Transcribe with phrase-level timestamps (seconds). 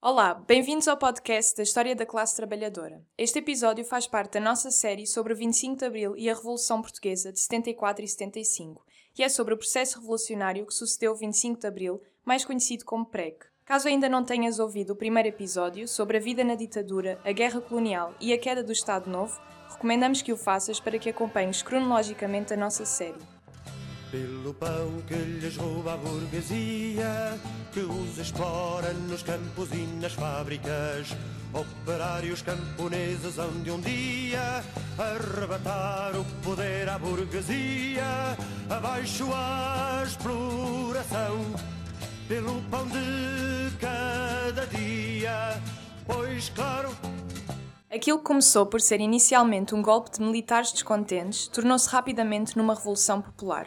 [0.00, 3.02] Olá, bem-vindos ao podcast da História da Classe Trabalhadora.
[3.18, 6.80] Este episódio faz parte da nossa série sobre o 25 de Abril e a Revolução
[6.80, 8.86] Portuguesa de 74 e 75,
[9.18, 13.06] e é sobre o processo revolucionário que sucedeu o 25 de Abril, mais conhecido como
[13.06, 13.44] PREC.
[13.64, 17.60] Caso ainda não tenhas ouvido o primeiro episódio sobre a vida na ditadura, a guerra
[17.60, 19.36] colonial e a queda do Estado Novo,
[19.68, 23.37] recomendamos que o faças para que acompanhes cronologicamente a nossa série.
[24.10, 27.38] Pelo pão que lhes rouba a burguesia,
[27.72, 31.14] que os explora nos campos e nas fábricas.
[31.52, 34.64] Operários camponeses hão de um dia
[34.98, 38.36] arrebatar o poder à burguesia.
[38.70, 41.44] Abaixo a exploração,
[42.26, 45.60] pelo pão de cada dia.
[46.06, 46.96] Pois claro,
[47.90, 53.20] Aquilo que começou por ser inicialmente um golpe de militares descontentes tornou-se rapidamente numa revolução
[53.22, 53.66] popular.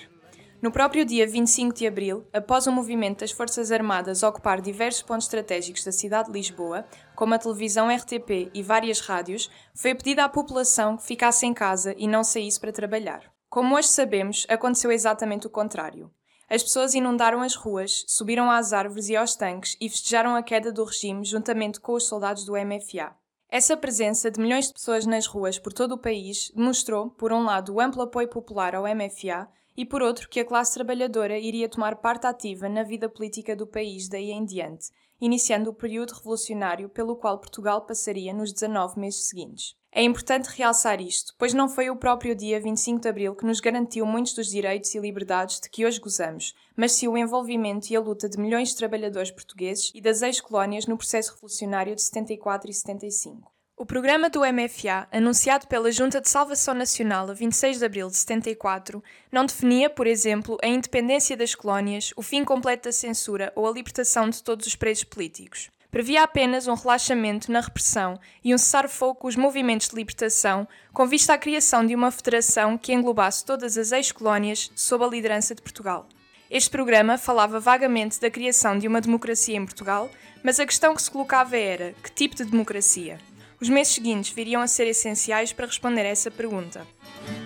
[0.61, 5.25] No próprio dia 25 de abril, após o movimento das Forças Armadas ocupar diversos pontos
[5.25, 10.29] estratégicos da cidade de Lisboa, como a televisão RTP e várias rádios, foi pedido à
[10.29, 13.23] população que ficasse em casa e não saísse para trabalhar.
[13.49, 16.11] Como hoje sabemos, aconteceu exatamente o contrário.
[16.47, 20.71] As pessoas inundaram as ruas, subiram às árvores e aos tanques e festejaram a queda
[20.71, 23.15] do regime juntamente com os soldados do MFA.
[23.49, 27.45] Essa presença de milhões de pessoas nas ruas por todo o país demonstrou, por um
[27.45, 31.69] lado, o amplo apoio popular ao MFA e, por outro, que a classe trabalhadora iria
[31.69, 36.89] tomar parte ativa na vida política do país daí em diante, iniciando o período revolucionário
[36.89, 39.75] pelo qual Portugal passaria nos 19 meses seguintes.
[39.93, 43.59] É importante realçar isto, pois não foi o próprio dia 25 de abril que nos
[43.59, 47.95] garantiu muitos dos direitos e liberdades de que hoje gozamos, mas sim o envolvimento e
[47.97, 52.71] a luta de milhões de trabalhadores portugueses e das ex-colónias no processo revolucionário de 74
[52.71, 53.50] e 75.
[53.81, 58.15] O programa do MFA, anunciado pela Junta de Salvação Nacional a 26 de abril de
[58.15, 63.67] 74, não definia, por exemplo, a independência das colónias, o fim completo da censura ou
[63.67, 65.71] a libertação de todos os presos políticos.
[65.89, 71.33] Previa apenas um relaxamento na repressão e um cessar-fogo os movimentos de libertação, com vista
[71.33, 76.07] à criação de uma federação que englobasse todas as ex-colónias sob a liderança de Portugal.
[76.51, 80.07] Este programa falava vagamente da criação de uma democracia em Portugal,
[80.43, 83.17] mas a questão que se colocava era: que tipo de democracia?
[83.61, 86.85] Os meses seguintes viriam a ser essenciais para responder a essa pergunta.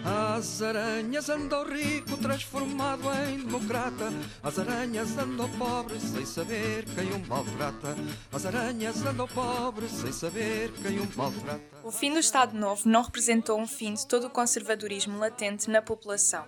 [0.05, 4.13] As aranhas andam rico transformado em democrata.
[4.41, 7.97] As aranhas andam pobres sem saber quem o maltrata.
[8.31, 11.61] As aranhas andam pobres sem saber quem o maltrata.
[11.83, 15.81] O fim do Estado Novo não representou um fim de todo o conservadorismo latente na
[15.81, 16.45] população.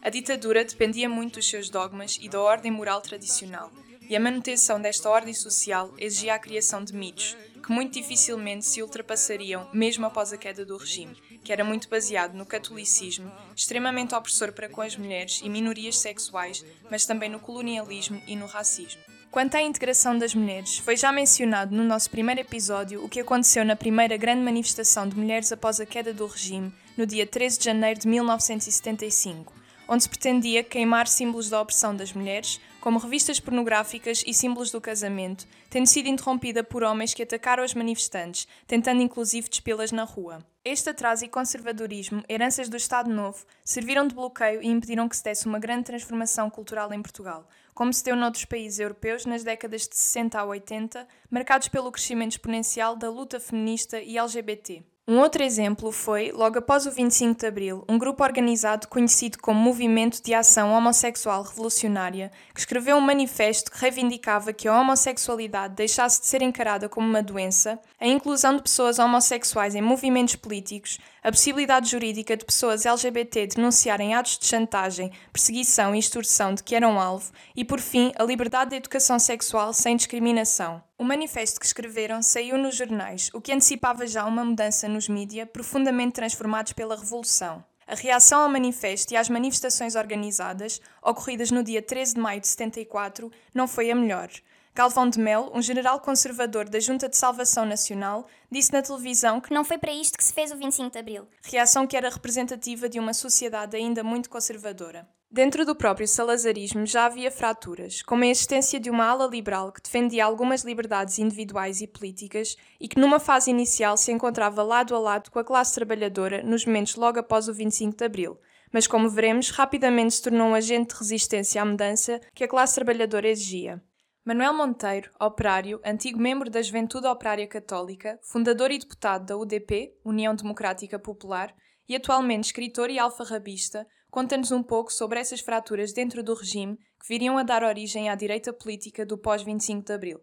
[0.00, 3.72] A ditadura dependia muito dos seus dogmas e da ordem moral tradicional,
[4.08, 8.82] e a manutenção desta ordem social exigia a criação de mitos, que muito dificilmente se
[8.82, 14.52] ultrapassariam mesmo após a queda do regime, que era muito baseado no catolicismo, extremamente opressor
[14.52, 19.00] para com as mulheres e minorias sexuais, mas também no colonialismo e no racismo.
[19.30, 23.62] Quanto à integração das mulheres, foi já mencionado no nosso primeiro episódio o que aconteceu
[23.62, 27.64] na primeira grande manifestação de mulheres após a queda do regime, no dia 13 de
[27.66, 29.52] janeiro de 1975,
[29.86, 34.80] onde se pretendia queimar símbolos da opressão das mulheres, como revistas pornográficas e símbolos do
[34.80, 40.42] casamento, tendo sido interrompida por homens que atacaram as manifestantes, tentando inclusive despê-las na rua.
[40.64, 45.22] Este atraso e conservadorismo, heranças do Estado Novo, serviram de bloqueio e impediram que se
[45.22, 49.86] desse uma grande transformação cultural em Portugal, como se deu noutros países europeus nas décadas
[49.86, 54.82] de 60 a 80, marcados pelo crescimento exponencial da luta feminista e LGBT.
[55.10, 59.58] Um outro exemplo foi, logo após o 25 de Abril, um grupo organizado conhecido como
[59.58, 66.20] Movimento de Ação Homossexual Revolucionária, que escreveu um manifesto que reivindicava que a homossexualidade deixasse
[66.20, 71.30] de ser encarada como uma doença, a inclusão de pessoas homossexuais em movimentos políticos, a
[71.30, 76.98] possibilidade jurídica de pessoas LGBT denunciarem atos de chantagem, perseguição e extorsão de que eram
[76.98, 80.82] alvo e, por fim, a liberdade de educação sexual sem discriminação.
[80.96, 85.44] O manifesto que escreveram saiu nos jornais, o que antecipava já uma mudança nos mídia
[85.44, 87.62] profundamente transformados pela Revolução.
[87.86, 92.48] A reação ao manifesto e às manifestações organizadas, ocorridas no dia 13 de maio de
[92.48, 94.30] 74, não foi a melhor.
[94.78, 99.52] Galvão de Mel, um general conservador da Junta de Salvação Nacional, disse na televisão que
[99.52, 101.26] Não foi para isto que se fez o 25 de Abril.
[101.42, 105.08] reação que era representativa de uma sociedade ainda muito conservadora.
[105.28, 109.82] Dentro do próprio salazarismo já havia fraturas, como a existência de uma ala liberal que
[109.82, 114.98] defendia algumas liberdades individuais e políticas e que numa fase inicial se encontrava lado a
[115.00, 118.38] lado com a classe trabalhadora nos momentos logo após o 25 de Abril,
[118.72, 122.76] mas como veremos, rapidamente se tornou um agente de resistência à mudança que a classe
[122.76, 123.82] trabalhadora exigia.
[124.28, 130.34] Manuel Monteiro, operário, antigo membro da Juventude Operária Católica, fundador e deputado da UDP, União
[130.34, 131.50] Democrática Popular,
[131.88, 137.08] e atualmente escritor e alfarrabista, conta-nos um pouco sobre essas fraturas dentro do regime que
[137.08, 140.20] viriam a dar origem à direita política do pós-25 de Abril.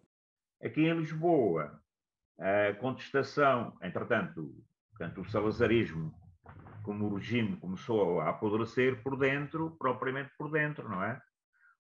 [0.63, 1.81] Aqui em Lisboa,
[2.39, 4.53] a contestação, entretanto,
[4.91, 6.13] portanto, o salazarismo
[6.83, 11.19] como regime começou a apodrecer por dentro, propriamente por dentro, não é?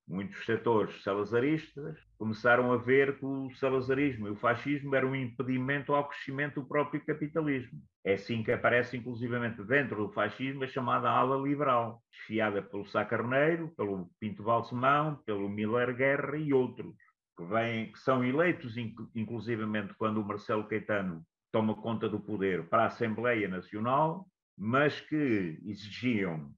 [0.07, 5.95] Muitos setores salazaristas começaram a ver que o salazarismo e o fascismo eram um impedimento
[5.95, 7.81] ao crescimento do próprio capitalismo.
[8.03, 13.03] É assim que aparece, inclusivamente, dentro do fascismo, a chamada ala liberal, desfiada pelo Sá
[13.03, 16.95] Carneiro, pelo Pinto Balsemão, pelo Miller Guerra e outros
[17.35, 22.83] que, vêm, que são eleitos, inclusivamente, quando o Marcelo Caetano toma conta do poder para
[22.83, 26.53] a Assembleia Nacional, mas que exigiam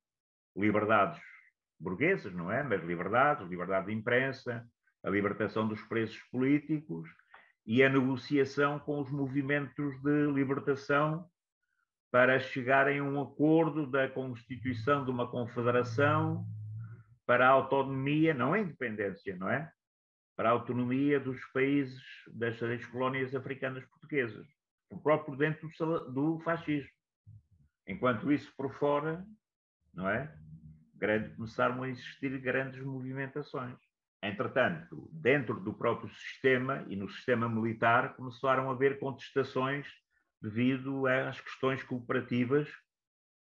[0.55, 1.21] liberdades
[1.79, 2.63] burguesas, não é?
[2.63, 4.67] Mas liberdades, liberdade de imprensa,
[5.03, 7.09] a libertação dos presos políticos
[7.65, 11.25] e a negociação com os movimentos de libertação
[12.11, 16.45] para chegarem a um acordo da constituição de uma confederação
[17.25, 19.69] para a autonomia, não a independência, não é?
[20.37, 24.45] para a autonomia dos países das colónias africanas portuguesas,
[24.87, 25.67] o próprio dentro
[26.13, 26.91] do fascismo.
[27.87, 29.25] Enquanto isso por fora,
[29.91, 30.31] não é?
[30.97, 33.77] Grande, começaram a existir grandes movimentações.
[34.21, 39.87] Entretanto, dentro do próprio sistema e no sistema militar começaram a haver contestações
[40.41, 42.67] devido às questões cooperativas,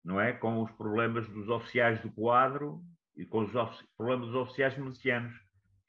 [0.04, 2.84] não é, com os problemas dos oficiais do quadro
[3.16, 3.52] e com os
[3.98, 5.34] problemas dos oficiais milicianos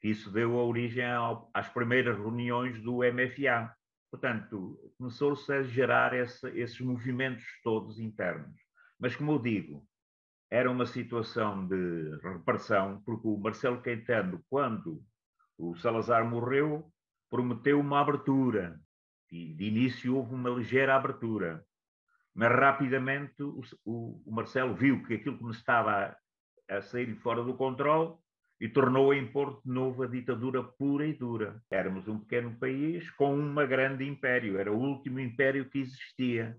[0.03, 3.75] isso deu origem ao, às primeiras reuniões do MFA.
[4.11, 8.55] Portanto, começou-se a gerar esse, esses movimentos todos internos.
[8.99, 9.85] Mas, como eu digo,
[10.49, 15.03] era uma situação de repressão, porque o Marcelo Caetano, quando
[15.57, 16.91] o Salazar morreu,
[17.29, 18.79] prometeu uma abertura.
[19.29, 21.65] E de início houve uma ligeira abertura.
[22.33, 26.17] Mas rapidamente o, o, o Marcelo viu que aquilo que estava
[26.69, 28.15] a, a sair fora do controle
[28.59, 31.61] e tornou a impor de novo a ditadura pura e dura.
[31.69, 36.57] Éramos um pequeno país com um grande império, era o último império que existia.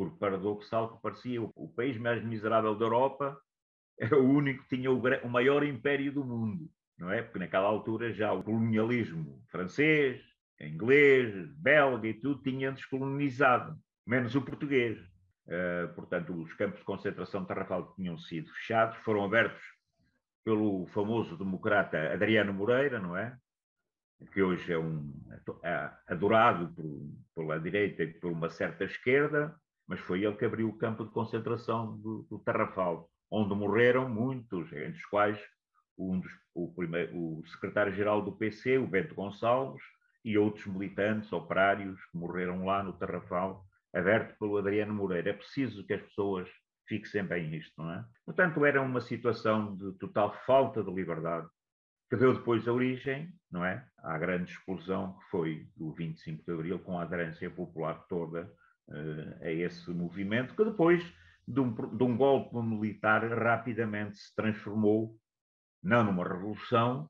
[0.00, 3.38] Por paradoxal que parecia, o, país mais miserável da Europa
[4.00, 7.20] era o único que tinha o, o maior império do mundo, não é?
[7.20, 10.18] Porque naquela altura já o colonialismo francês,
[10.58, 14.98] inglês, belga e tudo tinha descolonizado, menos o português.
[15.44, 19.62] Uh, portanto, os campos de concentração de Tarrafal tinham sido fechados, foram abertos
[20.42, 23.36] pelo famoso democrata Adriano Moreira, não é?
[24.32, 25.12] Que hoje é um
[25.62, 26.86] é adorado por,
[27.34, 29.54] pela direita e por uma certa esquerda,
[29.90, 34.72] mas foi ele que abriu o campo de concentração do, do Tarrafal, onde morreram muitos,
[34.72, 35.36] entre os quais
[35.98, 36.72] um dos, o,
[37.12, 39.82] o secretário-geral do PC, o Bento Gonçalves,
[40.24, 45.30] e outros militantes, operários, que morreram lá no Tarrafal, aberto pelo Adriano Moreira.
[45.30, 46.48] É preciso que as pessoas
[46.86, 48.04] fixem bem nisto, não é?
[48.24, 51.48] Portanto, era uma situação de total falta de liberdade,
[52.08, 53.84] que deu depois a origem, não é?
[53.98, 58.48] À grande explosão que foi o 25 de Abril, com a aderência popular toda
[58.90, 61.02] uh, a esse movimento, que depois
[61.46, 65.18] de um, de um golpe militar rapidamente se transformou,
[65.82, 67.08] não numa revolução,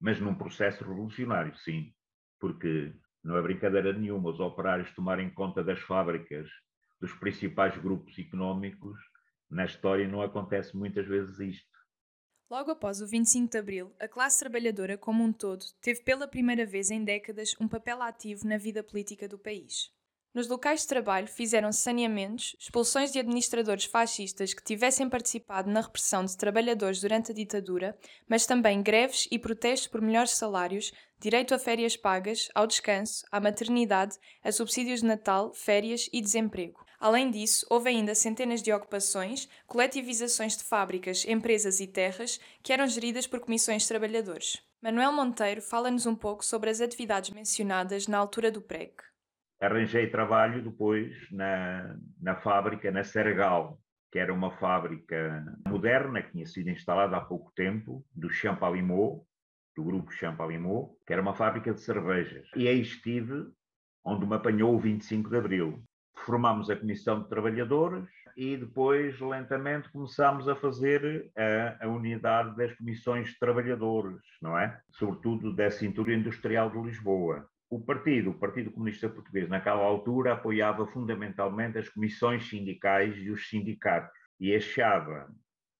[0.00, 1.92] mas num processo revolucionário, sim,
[2.38, 6.48] porque não é brincadeira nenhuma os operários tomarem conta das fábricas
[7.00, 8.98] dos principais grupos económicos,
[9.50, 11.78] na história não acontece muitas vezes isto.
[12.50, 16.64] Logo após o 25 de Abril, a classe trabalhadora como um todo teve pela primeira
[16.64, 19.90] vez em décadas um papel ativo na vida política do país.
[20.34, 26.22] Nos locais de trabalho fizeram-se saneamentos, expulsões de administradores fascistas que tivessem participado na repressão
[26.22, 31.58] de trabalhadores durante a ditadura, mas também greves e protestos por melhores salários, direito a
[31.58, 36.84] férias pagas, ao descanso, à maternidade, a subsídios de Natal, férias e desemprego.
[37.00, 42.86] Além disso, houve ainda centenas de ocupações, coletivizações de fábricas, empresas e terras que eram
[42.86, 44.62] geridas por comissões de trabalhadores.
[44.82, 49.08] Manuel Monteiro fala-nos um pouco sobre as atividades mencionadas na altura do PREC.
[49.60, 53.78] Arranjei trabalho depois na, na fábrica, na Sergal,
[54.10, 59.26] que era uma fábrica moderna, que tinha sido instalada há pouco tempo, do Champalimau,
[59.76, 62.48] do grupo Champalimau, que era uma fábrica de cervejas.
[62.56, 63.46] E aí estive,
[64.04, 65.84] onde me apanhou o 25 de Abril
[66.24, 72.74] formámos a Comissão de Trabalhadores e depois, lentamente, começámos a fazer a, a, unidade das
[72.76, 74.80] Comissões de Trabalhadores, não é?
[74.92, 77.48] Sobretudo da Cintura Industrial de Lisboa.
[77.70, 83.48] O partido, o Partido Comunista Português, naquela altura, apoiava fundamentalmente as comissões sindicais e os
[83.48, 84.10] sindicatos
[84.40, 85.28] e achava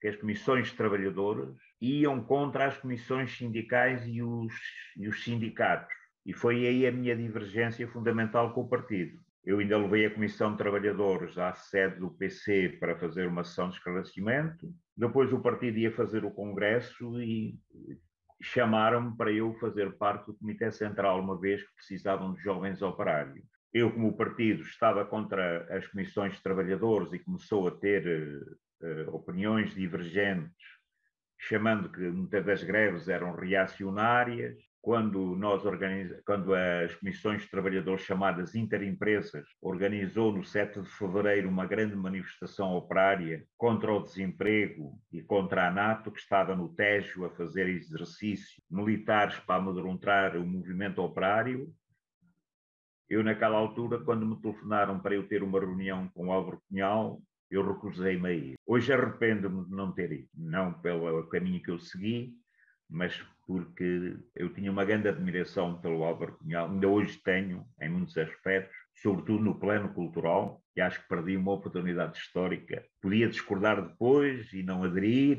[0.00, 4.52] que as comissões de trabalhadores iam contra as comissões sindicais e os,
[4.97, 5.95] e os sindicatos.
[6.26, 9.18] E foi aí a minha divergência fundamental com o partido
[9.49, 13.71] eu ainda levei a Comissão de Trabalhadores à sede do PC para fazer uma sessão
[13.71, 14.71] de esclarecimento.
[14.95, 17.59] Depois o partido ia fazer o congresso e
[18.40, 23.45] chamaram-me para eu fazer parte do Comitê Central, uma vez que precisavam de jovens operários.
[23.73, 29.75] Eu, como partido, estava contra as comissões de trabalhadores e começou a ter uh, opiniões
[29.75, 30.57] divergentes,
[31.38, 34.57] chamando que muitas das greves eram reacionárias,
[34.88, 41.47] quando, nós organiza, quando as comissões de trabalhadores chamadas interimpresas organizou no 7 de fevereiro
[41.47, 47.26] uma grande manifestação operária contra o desemprego e contra a NATO, que estava no Tejo
[47.26, 51.71] a fazer exercício militares para amedrontar o movimento operário,
[53.11, 57.21] eu, naquela altura, quando me telefonaram para eu ter uma reunião com o Álvaro Cunhal,
[57.50, 58.54] eu recusei-me a ir.
[58.66, 62.33] Hoje arrependo-me de não ter ido, não pelo caminho que eu segui,
[62.88, 68.14] mas porque eu tinha uma grande admiração pelo Álvaro Cunhal, ainda hoje tenho, em muitos
[68.19, 72.85] aspectos, sobretudo no plano cultural, e acho que perdi uma oportunidade histórica.
[73.00, 75.38] Podia discordar depois e não aderir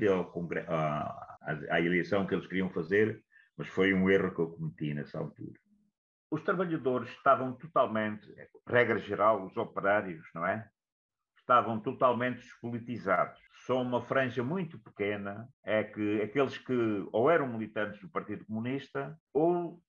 [0.68, 1.38] à,
[1.70, 3.24] à eleição que eles queriam fazer,
[3.56, 5.60] mas foi um erro que eu cometi nessa altura.
[6.32, 8.28] Os trabalhadores estavam totalmente,
[8.68, 10.68] regra geral, os operários, não é?
[11.38, 13.39] Estavam totalmente despolitizados
[13.70, 16.74] só uma franja muito pequena é que aqueles que
[17.12, 19.80] ou eram militantes do Partido Comunista ou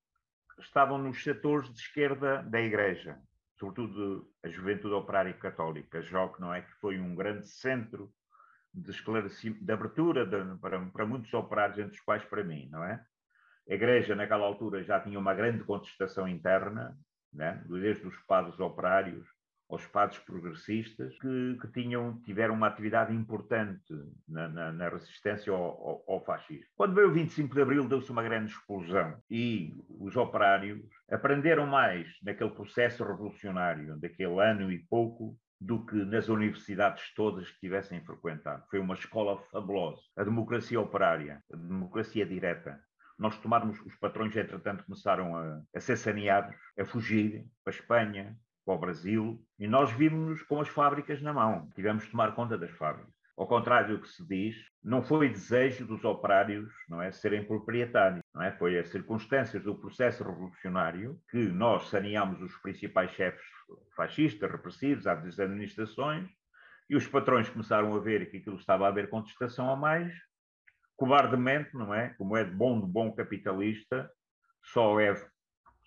[0.59, 3.19] estavam nos setores de esquerda da Igreja,
[3.59, 6.61] sobretudo a Juventude Operária Católica, JOC, não é?
[6.61, 8.13] Que foi um grande centro
[8.75, 12.85] de esclarecimento, de abertura de, para, para muitos operários, entre os quais para mim, não
[12.85, 13.03] é?
[13.67, 16.99] A Igreja, naquela altura, já tinha uma grande contestação interna,
[17.33, 17.65] né?
[17.67, 19.27] desde os padres operários
[19.71, 23.95] aos padres progressistas que, que tinham, tiveram uma atividade importante
[24.29, 26.67] na, na, na resistência ao, ao, ao, fascismo.
[26.77, 32.09] Quando veio o 25 de Abril, deu-se uma grande explosão e os operários aprenderam mais
[32.23, 38.65] naquele processo revolucionário daquele ano e pouco do que nas universidades todas que tivessem frequentado.
[38.71, 40.01] Foi uma escola fabulosa.
[40.17, 42.81] A democracia operária, a democracia direta,
[43.19, 48.39] nós tomarmos, os patrões, entretanto, começaram a, a ser saneados, a fugir para a Espanha,
[48.65, 52.57] para o Brasil, e nós vimos-nos com as fábricas na mão, tivemos de tomar conta
[52.57, 53.13] das fábricas.
[53.37, 58.21] Ao contrário do que se diz, não foi desejo dos operários não é, serem proprietários,
[58.35, 58.53] não é?
[58.53, 63.43] foi as circunstâncias do processo revolucionário que nós saneámos os principais chefes
[63.97, 66.29] fascistas, repressivos, às administrações,
[66.91, 70.13] e os patrões começaram a ver que aquilo estava a haver contestação a mais,
[70.95, 72.11] cobardemente, não é?
[72.19, 74.11] Como é de bom de bom capitalista,
[74.63, 75.15] só é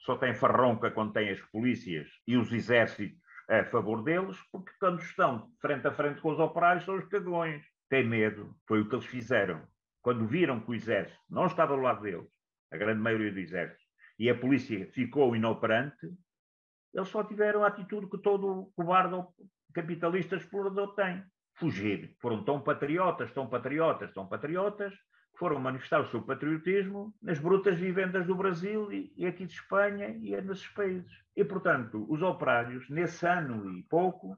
[0.03, 3.17] só tem farronca quando tem as polícias e os exércitos
[3.49, 7.63] a favor deles, porque quando estão frente a frente com os operários são os cagões.
[7.89, 9.67] Tem medo, foi o que eles fizeram.
[10.01, 12.27] Quando viram que o exército não estava do lado deles,
[12.71, 13.83] a grande maioria do exército,
[14.17, 16.07] e a polícia ficou inoperante,
[16.93, 19.15] eles só tiveram a atitude que todo cobarde
[19.73, 21.23] capitalista explorador tem.
[21.55, 22.15] Fugir.
[22.19, 24.93] Foram tão patriotas, tão patriotas, tão patriotas,
[25.35, 30.39] foram manifestar o seu patriotismo nas brutas vivendas do Brasil e, aqui de Espanha e
[30.41, 31.11] nesses países.
[31.35, 34.37] E, portanto, os operários, nesse ano e pouco,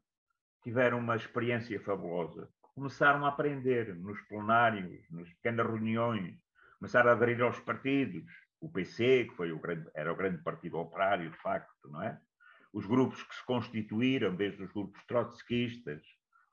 [0.63, 2.49] tiveram uma experiência fabulosa.
[2.61, 6.35] Começaram a aprender nos plenários, nas pequenas reuniões,
[6.79, 8.25] começaram a aderir aos partidos.
[8.59, 12.19] O PC, que foi o grande, era o grande partido operário, de facto, não é?
[12.73, 16.01] Os grupos que se constituíram, desde os grupos trotskistas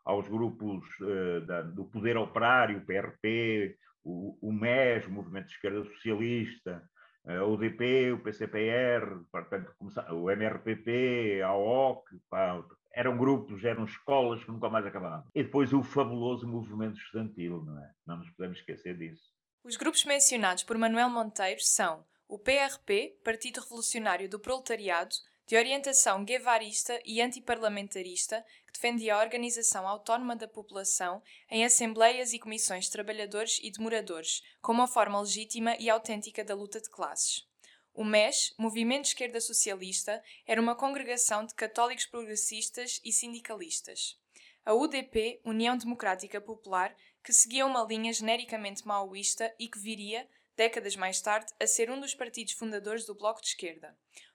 [0.04, 5.52] aos grupos uh, da, do poder operário, o PRP, o, o MES, o Movimento de
[5.52, 6.82] Esquerda Socialista,
[7.24, 9.72] a UDP, o PCPR, portanto,
[10.10, 15.24] o MRPP, a OC, pá, eram grupos, eram escolas que nunca mais acabavam.
[15.34, 17.90] E depois o fabuloso movimento estudantil, não é?
[18.06, 19.22] Não nos podemos esquecer disso.
[19.64, 25.14] Os grupos mencionados por Manuel Monteiro são o PRP, Partido Revolucionário do Proletariado,
[25.52, 32.38] de orientação guevarista e antiparlamentarista, que defendia a organização autónoma da população em assembleias e
[32.38, 36.88] comissões de trabalhadores e de moradores, como uma forma legítima e autêntica da luta de
[36.88, 37.46] classes.
[37.92, 44.18] O MES, Movimento de Esquerda Socialista, era uma congregação de católicos progressistas e sindicalistas.
[44.64, 50.96] A UDP, União Democrática Popular, que seguia uma linha genericamente maoísta e que viria, décadas
[50.96, 53.94] mais tarde, a ser um dos partidos fundadores do Bloco de Esquerda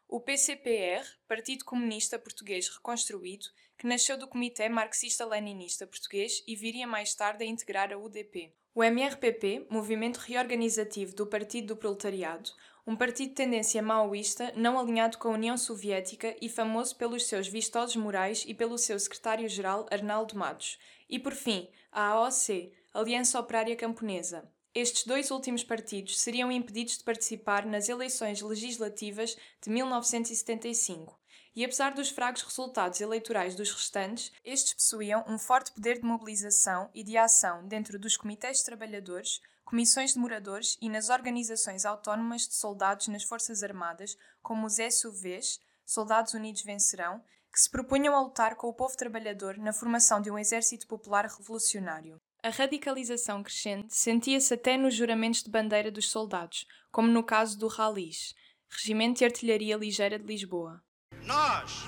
[0.09, 3.47] o PCPR, Partido Comunista Português Reconstruído,
[3.77, 8.53] que nasceu do Comitê Marxista-Leninista Português e viria mais tarde a integrar a UDP.
[8.73, 12.51] O MRPP, Movimento Reorganizativo do Partido do Proletariado,
[12.85, 17.47] um partido de tendência maoísta não alinhado com a União Soviética e famoso pelos seus
[17.49, 20.79] vistosos morais e pelo seu secretário-geral Arnaldo Matos.
[21.09, 24.49] E, por fim, a AOC, Aliança Operária Camponesa,
[24.79, 31.19] estes dois últimos partidos seriam impedidos de participar nas eleições legislativas de 1975.
[31.55, 36.91] E apesar dos fracos resultados eleitorais dos restantes, estes possuíam um forte poder de mobilização
[36.93, 42.47] e de ação dentro dos comitês de trabalhadores, comissões de moradores e nas organizações autónomas
[42.47, 47.19] de soldados nas Forças Armadas, como os SUVs, Soldados Unidos Vencerão,
[47.51, 51.25] que se propunham a lutar com o povo trabalhador na formação de um exército popular
[51.25, 52.21] revolucionário.
[52.43, 57.67] A radicalização crescente sentia-se até nos juramentos de bandeira dos soldados, como no caso do
[57.67, 58.35] Ralis,
[58.69, 60.81] Regimento de Artilharia Ligeira de Lisboa.
[61.23, 61.83] Nós,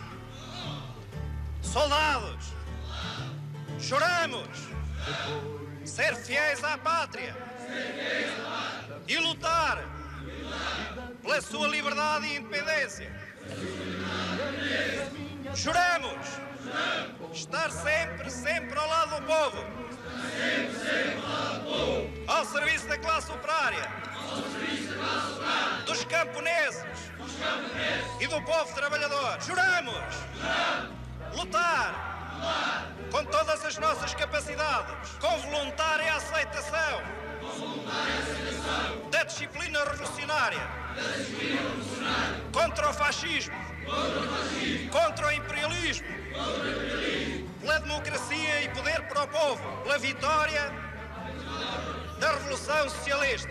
[1.62, 2.46] soldados,
[3.78, 4.48] juramos
[5.86, 7.36] ser fiéis à pátria
[9.08, 9.78] e lutar
[11.22, 13.12] pela sua liberdade e independência.
[15.56, 16.28] Juramos
[17.34, 19.66] estar sempre, sempre ao lado do povo,
[22.28, 23.88] ao serviço da classe operária,
[25.86, 27.10] dos camponeses.
[28.20, 29.40] E do povo trabalhador.
[29.42, 29.96] Juramos
[31.34, 32.10] lutar
[33.12, 37.02] com todas as nossas capacidades, com voluntária aceitação.
[39.10, 40.62] Da disciplina revolucionária,
[42.52, 43.56] contra o fascismo,
[44.92, 46.08] contra o imperialismo,
[47.62, 50.72] pela democracia e poder para o povo, pela vitória
[52.20, 53.50] da Revolução Socialista.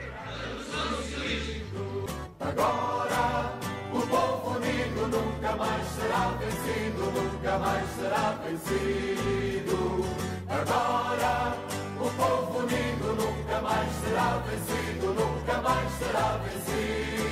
[2.41, 3.53] Agora
[3.93, 10.05] o povo unido nunca mais será vencido, nunca mais será vencido.
[10.49, 11.57] Agora
[12.01, 17.28] o povo unido nunca mais será vencido, nunca mais será vencido.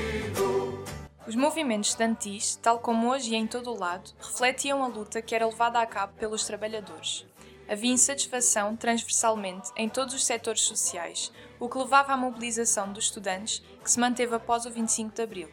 [1.27, 5.35] Os movimentos estudantis, tal como hoje e em todo o lado, refletiam a luta que
[5.35, 7.27] era levada a cabo pelos trabalhadores.
[7.69, 13.59] Havia insatisfação transversalmente em todos os setores sociais, o que levava à mobilização dos estudantes
[13.83, 15.49] que se manteve após o 25 de Abril.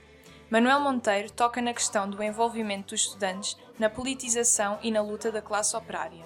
[0.47, 5.41] Manuel Monteiro toca na questão do envolvimento dos estudantes na politização e na luta da
[5.41, 6.23] classe operária.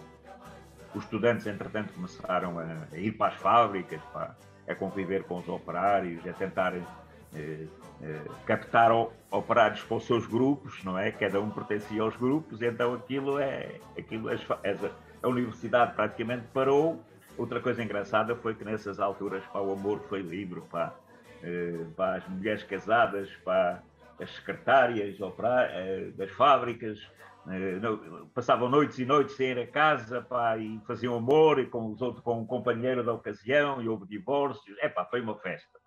[0.94, 6.34] Os estudantes, entretanto, começaram a, ir para as fábricas, a conviver com os operários, a
[6.34, 6.74] tentar
[7.36, 7.68] eh,
[8.02, 8.92] eh, captar
[9.32, 11.12] operários para os seus grupos, não é?
[11.12, 13.80] Cada um pertencia aos grupos, então aquilo é.
[13.98, 14.42] Aquilo, as,
[15.22, 17.04] a universidade praticamente parou.
[17.38, 20.94] Outra coisa engraçada foi que nessas alturas pá, o amor foi livre pá,
[21.44, 23.84] eh, para as mulheres casadas, para
[24.20, 27.00] as secretárias eh, das fábricas,
[27.50, 27.80] eh,
[28.34, 32.02] passavam noites e noites sem ir a casa pá, e faziam amor e com os
[32.02, 34.76] outros com um companheiro da ocasião e houve divórcios.
[34.80, 35.78] É pá, foi uma festa.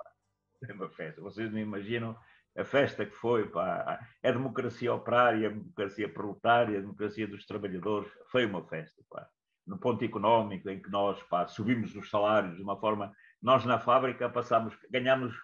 [0.65, 1.21] Foi uma festa.
[1.21, 2.17] Vocês não imaginam
[2.57, 4.01] a festa que foi, pá.
[4.23, 9.03] a democracia operária, a democracia proletária, a democracia dos trabalhadores, foi uma festa.
[9.09, 9.27] Pá.
[9.67, 13.13] No ponto económico, em que nós pá, subimos os salários de uma forma.
[13.41, 15.35] Nós na fábrica passamos, ganhamos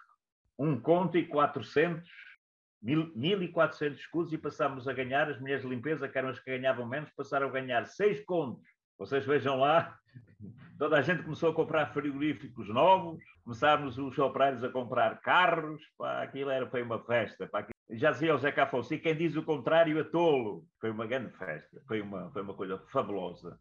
[0.57, 2.07] um conto e 400
[2.83, 6.87] 1.400 escudos e passámos a ganhar, as mulheres de limpeza, que eram as que ganhavam
[6.87, 8.63] menos, passaram a ganhar seis contos.
[8.97, 9.95] Vocês vejam lá,
[10.77, 16.23] toda a gente começou a comprar frigoríficos novos, começámos os operários a comprar carros, pá,
[16.23, 17.47] aquilo era, foi uma festa.
[17.47, 20.65] Pá, já dizia o Zeca Afonso, e quem diz o contrário é tolo.
[20.81, 23.59] Foi uma grande festa, foi uma, foi uma coisa fabulosa.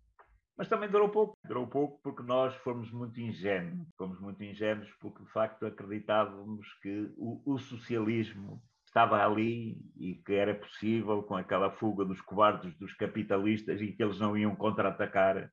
[0.57, 5.23] Mas também durou pouco, durou pouco porque nós fomos muito ingênuos, fomos muito ingênuos porque
[5.23, 8.63] de facto acreditávamos que o, o socialismo
[8.97, 14.03] estava ali e que era possível com aquela fuga dos cobardes dos capitalistas e que
[14.03, 15.51] eles não iam contra-atacar,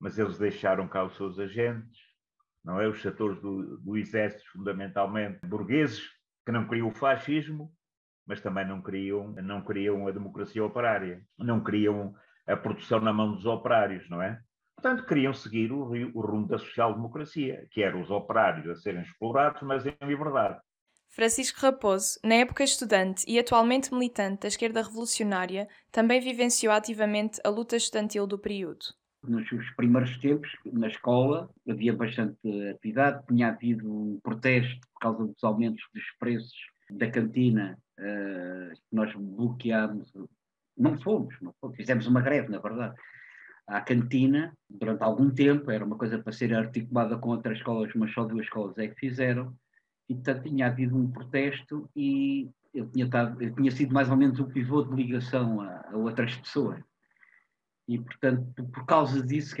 [0.00, 1.96] mas eles deixaram cá os seus agentes,
[2.64, 2.88] não é?
[2.88, 6.02] Os setores do, do exército, fundamentalmente burgueses,
[6.44, 7.72] que não queriam o fascismo,
[8.26, 12.12] mas também não queriam, não queriam a democracia operária, não queriam
[12.48, 14.40] a produção na mão dos operários, não é?
[14.74, 19.62] Portanto, queriam seguir o, o rumo da social-democracia, que era os operários a serem explorados,
[19.62, 20.58] mas em liberdade.
[21.14, 27.50] Francisco Raposo, na época estudante e atualmente militante da esquerda revolucionária, também vivenciou ativamente a
[27.50, 28.86] luta estudantil do período.
[29.22, 29.46] Nos
[29.76, 32.38] primeiros tempos, na escola, havia bastante
[32.70, 36.56] atividade, tinha havido um protesto por causa dos aumentos dos preços
[36.90, 40.10] da cantina, uh, nós bloqueámos,
[40.76, 42.98] não fomos, não fomos, fizemos uma greve, na verdade,
[43.66, 48.12] à cantina durante algum tempo, era uma coisa para ser articulada com outras escolas, mas
[48.14, 49.54] só duas escolas é que fizeram,
[50.08, 54.16] e portanto tinha havido um protesto e eu tinha, estado, eu tinha sido mais ou
[54.16, 56.82] menos o pivô de ligação a, a outras pessoas.
[57.88, 59.54] E, portanto, por causa disso,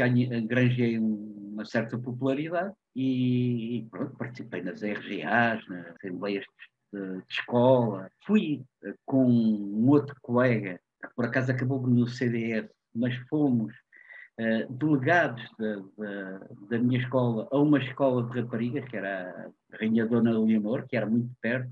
[0.46, 6.44] granjei uma certa popularidade e, e pronto, participei nas RGAs, nas assembleias
[6.92, 8.10] de, de, escola.
[8.24, 13.74] Fui eh, com um outro colega, que por acaso acabou no CDS, mas fomos
[14.40, 16.38] uh, delegados da, da,
[16.70, 20.96] da, minha escola a uma escola de raparigas, que era a Rainha Dona Leonor, que
[20.96, 21.70] era muito perto,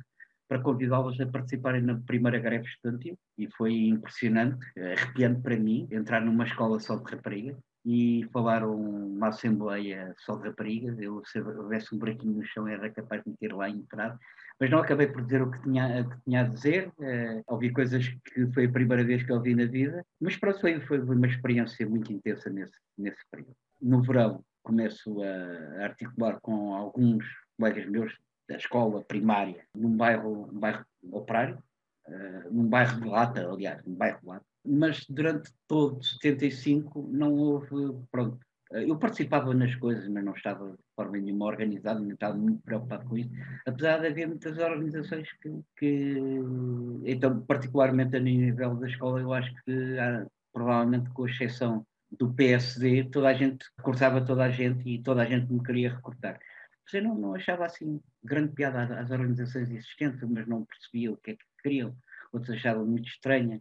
[0.48, 3.16] para convidá-las a participarem na primeira greve estudantil.
[3.38, 7.56] E foi impressionante, arrepiante para mim, entrar numa escola só de raparigas.
[7.84, 10.98] E falaram uma assembleia só de raparigas.
[10.98, 14.18] Eu, se houvesse um buraquinho no chão, era capaz de meter lá e entrar.
[14.58, 16.88] Mas não acabei por dizer o que tinha, que tinha a dizer.
[16.98, 20.04] Uh, ouvi coisas que foi a primeira vez que ouvi na vida.
[20.20, 23.56] Mas pronto, foi, foi uma experiência muito intensa nesse, nesse período.
[23.80, 27.24] No verão, começo a articular com alguns
[27.56, 28.14] colegas meus
[28.48, 31.62] da escola primária, num bairro, um bairro operário,
[32.08, 37.34] uh, num bairro de Lata, aliás, num bairro de Lata, mas durante todo 75 não
[37.34, 37.68] houve,
[38.10, 38.38] pronto,
[38.72, 43.04] eu participava nas coisas, mas não estava de forma nenhuma organizado, não estava muito preocupado
[43.08, 43.30] com isso,
[43.66, 46.16] apesar de haver muitas organizações que, que
[47.04, 51.84] então, particularmente a nível da escola, eu acho que há, provavelmente com exceção
[52.16, 55.94] do PSD, toda a gente cortava toda a gente e toda a gente me queria
[55.94, 56.38] recortar.
[56.92, 61.16] Eu não, não achava assim grande piada às, às organizações existentes, mas não percebia o
[61.16, 61.96] que é que queriam,
[62.32, 63.60] outros achavam muito estranhas.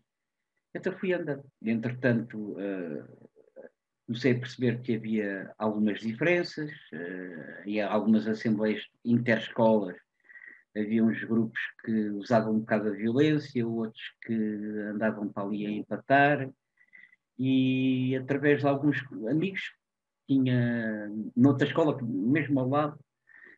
[0.73, 1.43] Então fui andando.
[1.61, 3.29] Entretanto, uh,
[4.05, 9.97] comecei a perceber que havia algumas diferenças, uh, e algumas assembleias interescolas.
[10.75, 15.71] Havia uns grupos que usavam um bocado a violência, outros que andavam para ali a
[15.71, 16.49] empatar,
[17.37, 19.61] e através de alguns amigos,
[20.27, 22.99] tinha noutra escola, mesmo ao lado,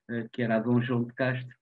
[0.09, 1.53] uh, que era a Dom João de Castro,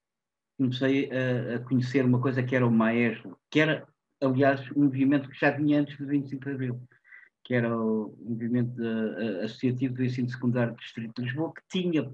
[0.58, 3.88] comecei a, a, conhecer uma coisa que era o Maestro, que era
[4.22, 6.82] aliás, um movimento que já vinha antes do 25 de Abril,
[7.44, 12.12] que era o movimento de, associativo do ensino secundário do Distrito de Lisboa, que tinha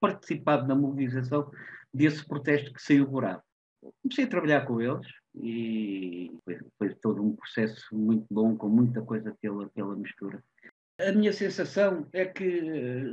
[0.00, 1.50] participado na mobilização
[1.92, 3.42] desse protesto que saiu borrado.
[4.02, 9.02] Comecei a trabalhar com eles e foi, foi, todo um processo muito bom, com muita
[9.02, 10.42] coisa pela, pela mistura.
[11.00, 12.60] A minha sensação é que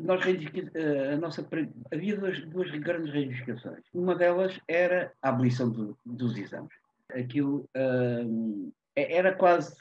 [0.03, 1.47] nós a nossa
[1.93, 3.83] havia duas, duas grandes reivindicações.
[3.93, 6.73] Uma delas era a abolição do, dos exames
[7.13, 9.75] aquilo uh, era quase.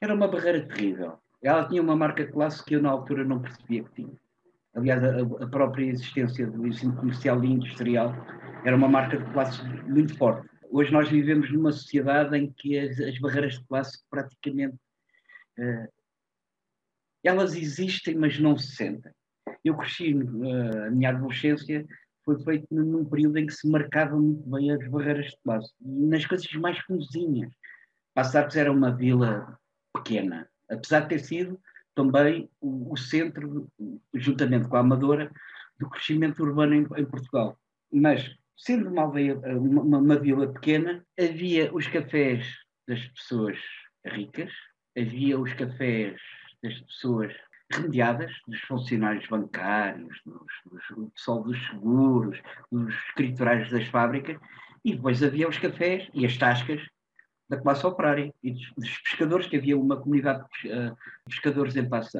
[0.00, 1.18] Era uma barreira terrível.
[1.42, 4.16] Ela tinha uma marca de classe que eu na altura não percebia que tinha.
[4.74, 8.14] Aliás, a, a própria existência do ensino comercial e industrial
[8.64, 10.48] era uma marca de classe muito forte.
[10.70, 14.76] Hoje nós vivemos numa sociedade em que as, as barreiras de classe praticamente
[15.58, 15.92] uh,
[17.24, 19.12] elas existem, mas não se sentem.
[19.64, 21.86] Eu cresci uh, a minha adolescência
[22.24, 25.72] foi feito num período em que se marcavam muito bem as barreiras de.
[25.80, 27.52] E nas coisas mais comezinhas.
[28.14, 29.58] Passarcos era uma vila
[29.94, 31.60] pequena, apesar de ter sido
[31.94, 33.68] também o, o centro,
[34.14, 35.30] juntamente com a Amadora,
[35.78, 37.58] do crescimento urbano em, em Portugal.
[37.92, 42.46] Mas, sendo uma, aldeia, uma, uma vila pequena, havia os cafés
[42.86, 43.58] das pessoas
[44.06, 44.50] ricas,
[44.96, 46.20] havia os cafés
[46.62, 47.34] das pessoas
[47.72, 54.38] remediadas dos funcionários bancários, dos, do pessoal dos seguros, dos escriturários das fábricas,
[54.84, 56.80] e depois havia os cafés e as tascas
[57.48, 60.96] da classe operária e dos, dos pescadores, que havia uma comunidade de uh,
[61.28, 62.18] pescadores em Passo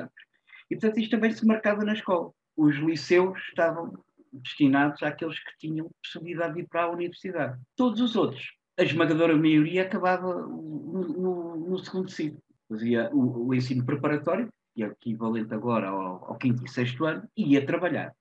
[0.70, 2.30] E, portanto, isto também se marcava na escola.
[2.56, 3.98] Os liceus estavam
[4.32, 7.58] destinados àqueles que tinham possibilidade de ir para a universidade.
[7.76, 12.40] Todos os outros, a esmagadora maioria, acabava no, no, no segundo ciclo.
[12.68, 17.28] Fazia o, o ensino preparatório, que é equivalente agora ao, ao quinto e sexto ano,
[17.36, 18.14] e ia trabalhar.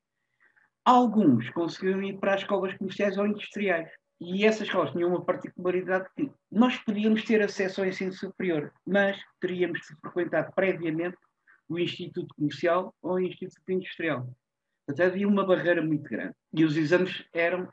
[0.84, 3.90] Alguns conseguiram ir para as escolas comerciais ou industriais.
[4.20, 9.20] E essas escolas tinham uma particularidade que nós podíamos ter acesso ao ensino superior, mas
[9.40, 11.18] teríamos de frequentar previamente
[11.68, 14.28] o Instituto Comercial ou o Instituto Industrial.
[14.86, 16.36] Portanto, havia uma barreira muito grande.
[16.54, 17.72] E os exames eram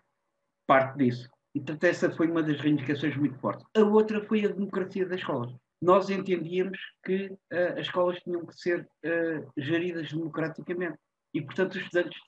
[0.67, 1.29] parte disso.
[1.55, 3.67] E, portanto, essa foi uma das reivindicações muito fortes.
[3.77, 8.57] A outra foi a democracia das escolas nós entendíamos que uh, as escolas tinham que
[8.57, 10.99] ser uh, geridas democraticamente.
[11.33, 12.19] E, portanto, os estudantes,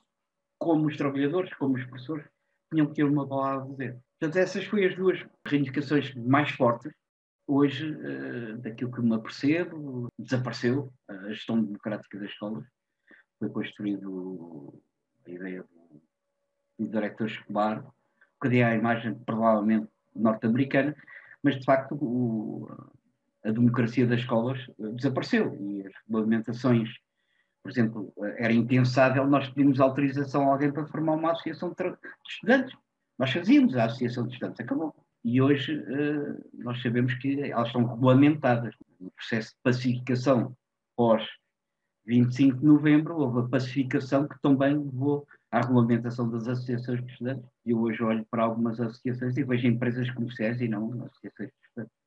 [0.57, 2.25] como os trabalhadores, como os professores,
[2.71, 3.99] tinham que ter uma palavra a dizer.
[4.19, 6.93] Portanto, essas foram as duas reivindicações mais fortes.
[7.45, 12.63] Hoje, uh, daquilo que me apercebo, desapareceu a gestão democrática das escolas.
[13.37, 14.81] Foi construído
[15.25, 16.01] a ideia do,
[16.79, 17.85] do diretor escolar,
[18.41, 20.95] que deu a imagem, provavelmente, norte-americana,
[21.43, 22.67] mas, de facto, o,
[23.43, 26.89] a democracia das escolas eh, desapareceu e as regulamentações,
[27.63, 31.97] por exemplo, eh, era impensável nós pedimos autorização a alguém para formar uma associação de,
[32.27, 32.75] estudantes.
[33.17, 34.95] Nós fazíamos a associação de estudantes, acabou.
[35.23, 38.73] E hoje uh, nós sabemos que elas estão regulamentadas.
[38.99, 40.55] No processo de pacificação
[40.95, 41.23] pós
[42.05, 47.49] 25 de novembro, houve a pacificação que também levou à regulamentação das associações de estudantes.
[47.65, 51.55] E eu hoje olho para algumas associações e vejo empresas comerciais e não associações de
[51.67, 52.00] estudantes.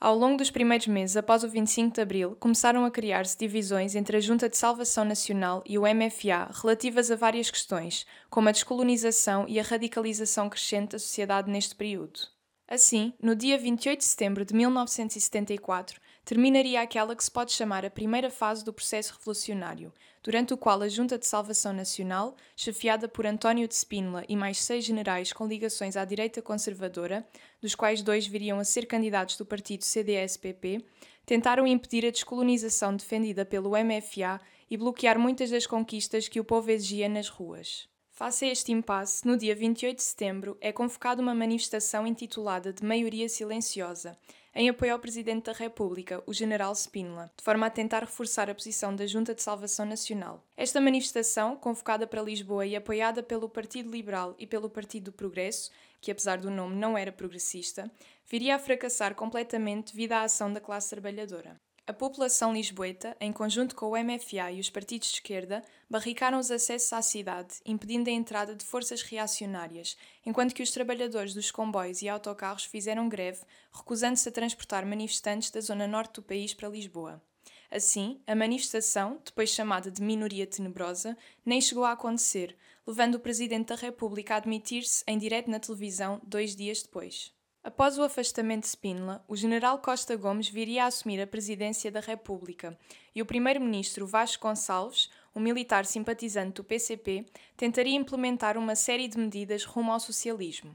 [0.00, 4.16] Ao longo dos primeiros meses após o 25 de Abril, começaram a criar-se divisões entre
[4.16, 9.44] a Junta de Salvação Nacional e o MFA relativas a várias questões, como a descolonização
[9.46, 12.18] e a radicalização crescente da sociedade neste período.
[12.66, 17.90] Assim, no dia 28 de setembro de 1974, terminaria aquela que se pode chamar a
[17.90, 23.26] primeira fase do processo revolucionário, durante o qual a Junta de Salvação Nacional, chefiada por
[23.26, 27.26] António de Spínola e mais seis generais com ligações à direita conservadora,
[27.60, 30.84] dos quais dois viriam a ser candidatos do partido CDS-PP,
[31.24, 36.70] tentaram impedir a descolonização defendida pelo MFA e bloquear muitas das conquistas que o povo
[36.70, 37.88] exigia nas ruas.
[38.20, 42.84] Face a este impasse, no dia 28 de setembro é convocada uma manifestação intitulada de
[42.84, 44.18] Maioria Silenciosa,
[44.54, 48.54] em apoio ao Presidente da República, o General Spínola, de forma a tentar reforçar a
[48.54, 50.44] posição da Junta de Salvação Nacional.
[50.56, 55.70] Esta manifestação, convocada para Lisboa e apoiada pelo Partido Liberal e pelo Partido do Progresso,
[56.00, 57.90] que apesar do nome não era progressista,
[58.26, 61.60] viria a fracassar completamente devido à ação da classe trabalhadora.
[61.90, 66.48] A população lisboeta, em conjunto com o MFA e os partidos de esquerda, barricaram os
[66.48, 72.00] acessos à cidade, impedindo a entrada de forças reacionárias, enquanto que os trabalhadores dos comboios
[72.00, 73.40] e autocarros fizeram greve,
[73.72, 77.20] recusando-se a transportar manifestantes da zona norte do país para Lisboa.
[77.68, 83.70] Assim, a manifestação, depois chamada de Minoria Tenebrosa, nem chegou a acontecer, levando o Presidente
[83.70, 87.34] da República a admitir-se em direto na televisão dois dias depois.
[87.62, 92.00] Após o afastamento de Spínola, o general Costa Gomes viria a assumir a presidência da
[92.00, 92.78] República
[93.14, 97.26] e o primeiro-ministro Vasco Gonçalves, um militar simpatizante do PCP,
[97.58, 100.74] tentaria implementar uma série de medidas rumo ao socialismo.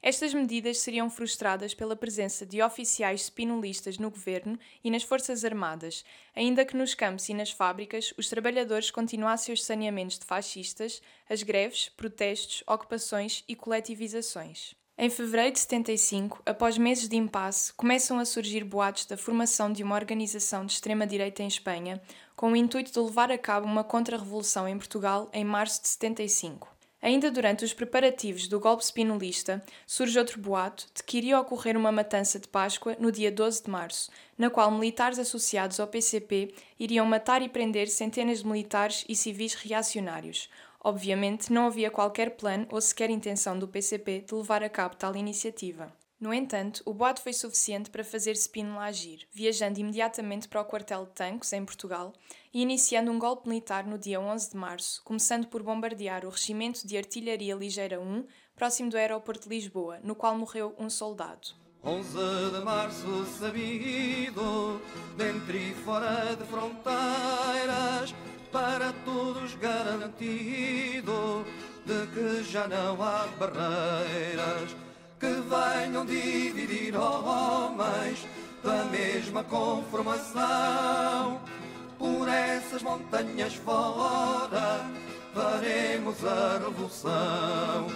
[0.00, 6.04] Estas medidas seriam frustradas pela presença de oficiais spinolistas no governo e nas Forças Armadas,
[6.34, 11.42] ainda que nos campos e nas fábricas os trabalhadores continuassem os saneamentos de fascistas, as
[11.42, 14.78] greves, protestos, ocupações e coletivizações.
[15.02, 19.82] Em fevereiro de 75, após meses de impasse, começam a surgir boatos da formação de
[19.82, 22.02] uma organização de extrema-direita em Espanha,
[22.36, 26.68] com o intuito de levar a cabo uma contra-revolução em Portugal em março de 75.
[27.00, 31.90] Ainda durante os preparativos do golpe spinolista, surge outro boato de que iria ocorrer uma
[31.90, 37.06] matança de Páscoa no dia 12 de março, na qual militares associados ao PCP iriam
[37.06, 40.50] matar e prender centenas de militares e civis reacionários,
[40.82, 45.14] Obviamente, não havia qualquer plano ou sequer intenção do PCP de levar a cabo tal
[45.14, 45.92] iniciativa.
[46.20, 51.06] No entanto, o boato foi suficiente para fazer Spínola agir, viajando imediatamente para o quartel
[51.06, 52.12] de Tancos, em Portugal,
[52.52, 56.86] e iniciando um golpe militar no dia 11 de março, começando por bombardear o Regimento
[56.86, 61.48] de Artilharia Ligeira 1, próximo do aeroporto de Lisboa, no qual morreu um soldado.
[61.82, 62.10] 11
[62.52, 64.78] de março sabido,
[65.16, 68.14] dentro e fora de fronteiras,
[68.52, 71.44] para todos garantido
[71.84, 74.76] de que já não há barreiras
[75.18, 78.26] que venham dividir homens
[78.62, 81.40] da mesma conformação.
[81.98, 84.80] Por essas montanhas fora
[85.34, 87.86] faremos a revolução.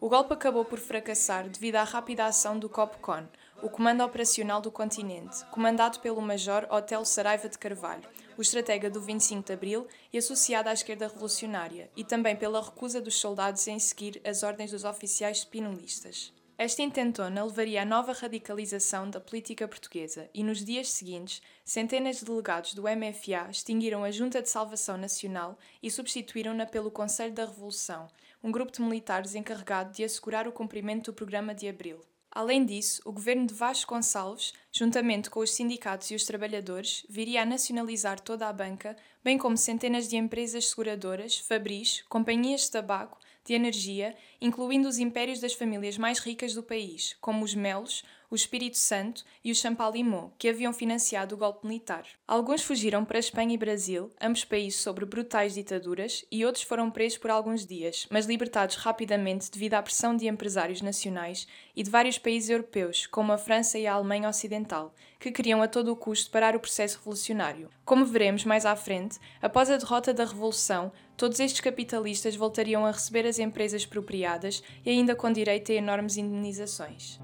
[0.00, 3.24] O golpe acabou por fracassar devido à rápida ação do COPCON,
[3.62, 8.02] o Comando Operacional do Continente, comandado pelo Major Hotel Saraiva de Carvalho,
[8.36, 13.00] o estratega do 25 de Abril e associado à esquerda revolucionária, e também pela recusa
[13.00, 16.32] dos soldados em seguir as ordens dos oficiais spinolistas.
[16.58, 22.24] Esta intentona levaria à nova radicalização da política portuguesa e, nos dias seguintes, centenas de
[22.24, 28.06] delegados do MFA extinguiram a Junta de Salvação Nacional e substituíram-na pelo Conselho da Revolução,
[28.44, 32.00] um grupo de militares encarregado de assegurar o cumprimento do Programa de Abril.
[32.34, 37.42] Além disso, o governo de Vasco Gonçalves, juntamente com os sindicatos e os trabalhadores, viria
[37.42, 43.18] a nacionalizar toda a banca, bem como centenas de empresas seguradoras, fabris, companhias de tabaco,
[43.44, 48.34] de energia, incluindo os impérios das famílias mais ricas do país, como os Melos, o
[48.34, 52.06] Espírito Santo e o Champalimau, que haviam financiado o golpe militar.
[52.26, 57.18] Alguns fugiram para Espanha e Brasil, ambos países sobre brutais ditaduras, e outros foram presos
[57.18, 62.16] por alguns dias, mas libertados rapidamente devido à pressão de empresários nacionais e de vários
[62.16, 66.30] países europeus, como a França e a Alemanha Ocidental, que queriam a todo o custo
[66.30, 67.68] parar o processo revolucionário.
[67.84, 72.92] Como veremos mais à frente, após a derrota da Revolução, todos estes capitalistas voltariam a
[72.92, 77.20] receber as empresas expropriadas e ainda com direito a enormes indenizações.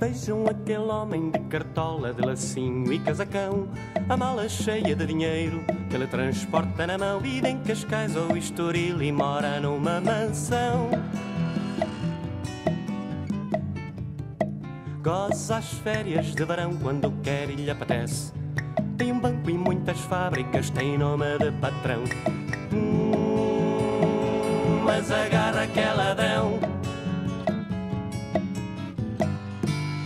[0.00, 3.68] Vejam aquele homem de cartola, de lacinho e casacão,
[4.08, 7.20] a mala cheia de dinheiro que ele transporta na mão.
[7.20, 10.88] Vive em Cascais ou Estoril e mora numa mansão.
[15.02, 18.32] Goza as férias de verão quando quer e lhe apetece.
[18.96, 22.04] Tem um banco e muitas fábricas, tem nome de patrão.
[22.72, 26.79] Hum, mas agarra aquele ladrão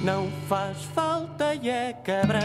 [0.04, 2.42] não faz falta e é cabrão.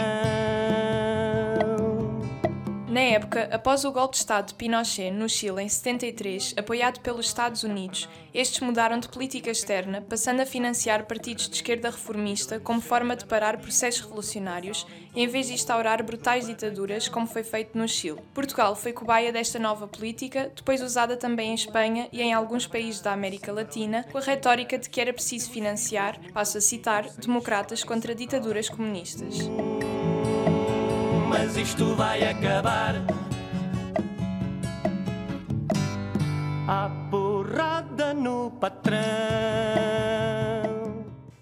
[2.90, 7.28] Na época, após o golpe de Estado de Pinochet no Chile em 73, apoiado pelos
[7.28, 12.82] Estados Unidos, estes mudaram de política externa, passando a financiar partidos de esquerda reformista como
[12.82, 17.88] forma de parar processos revolucionários, em vez de instaurar brutais ditaduras, como foi feito no
[17.88, 18.22] Chile.
[18.34, 23.02] Portugal foi cobaia desta nova política, depois usada também em Espanha e em alguns países
[23.02, 27.84] da América Latina, com a retórica de que era preciso financiar, passo a citar, democratas
[27.84, 29.48] contra ditaduras comunistas
[31.30, 32.96] mas isto vai acabar.
[36.68, 39.00] A porrada no patrão.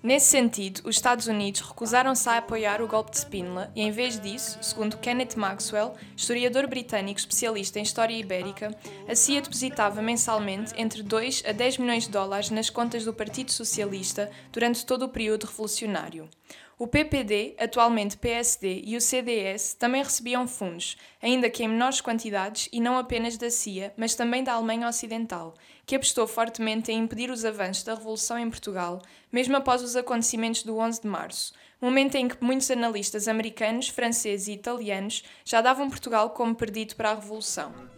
[0.04, 4.20] Nesse sentido, os Estados Unidos recusaram-se a apoiar o golpe de Spínola e, em vez
[4.20, 8.74] disso, segundo Kenneth Maxwell, historiador britânico especialista em história ibérica,
[9.08, 13.52] a CIA depositava mensalmente entre 2 a 10 milhões de dólares nas contas do Partido
[13.52, 16.30] Socialista durante todo o período revolucionário.
[16.80, 22.70] O PPD, atualmente PSD, e o CDS também recebiam fundos, ainda que em menores quantidades
[22.72, 25.56] e não apenas da CIA, mas também da Alemanha Ocidental,
[25.88, 30.62] que apostou fortemente em impedir os avanços da Revolução em Portugal, mesmo após os acontecimentos
[30.62, 35.90] do 11 de março, momento em que muitos analistas americanos, franceses e italianos já davam
[35.90, 37.97] Portugal como perdido para a Revolução.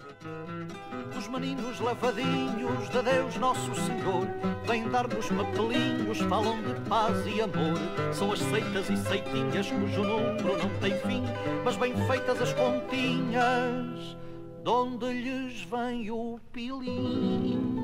[1.18, 4.28] Os maninhos lavadinhos de Deus Nosso Senhor
[4.66, 7.78] Vêm dar-nos papelinhos, falam de paz e amor.
[8.14, 11.24] São as seitas e seitinhas cujo número não tem fim
[11.64, 14.18] Mas bem feitas as continhas
[14.64, 17.80] Donde lhes vem o pilim.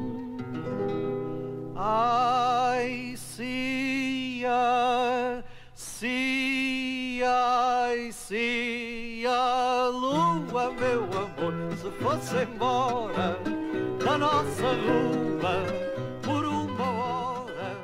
[1.77, 5.43] Ai, cia, ai,
[8.11, 8.15] cia,
[10.71, 13.37] meu amor, se fosse embora
[14.03, 15.63] da nossa rua
[16.23, 17.77] por uma hora.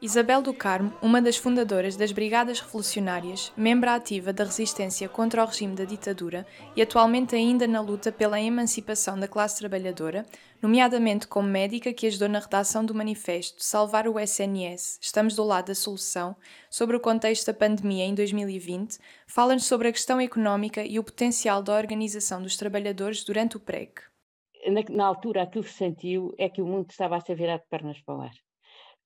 [0.00, 5.46] Isabel do Carmo, uma das fundadoras das Brigadas Revolucionárias, membro ativa da resistência contra o
[5.46, 10.24] regime da ditadura e atualmente ainda na luta pela emancipação da classe trabalhadora,
[10.62, 15.66] nomeadamente como médica que ajudou na redação do manifesto Salvar o SNS, Estamos do lado
[15.66, 16.36] da solução,
[16.70, 21.62] sobre o contexto da pandemia em 2020, fala-nos sobre a questão económica e o potencial
[21.62, 24.02] da organização dos trabalhadores durante o PREC.
[24.66, 27.60] Na, na altura, aquilo que se sentiu é que o mundo estava a ser virado
[27.60, 28.34] de pernas para o ar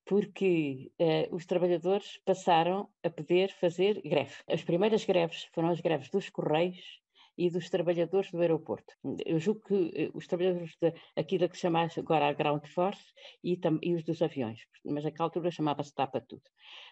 [0.05, 4.35] porque uh, os trabalhadores passaram a poder fazer greve.
[4.47, 7.01] As primeiras greves foram as greves dos Correios
[7.37, 8.93] e dos trabalhadores do aeroporto.
[9.25, 12.65] Eu julgo que uh, os trabalhadores de, aqui da que se chama agora a Ground
[12.67, 13.03] Force
[13.43, 16.43] e, tam, e os dos aviões, mas naquela altura chamava-se TAP a tudo.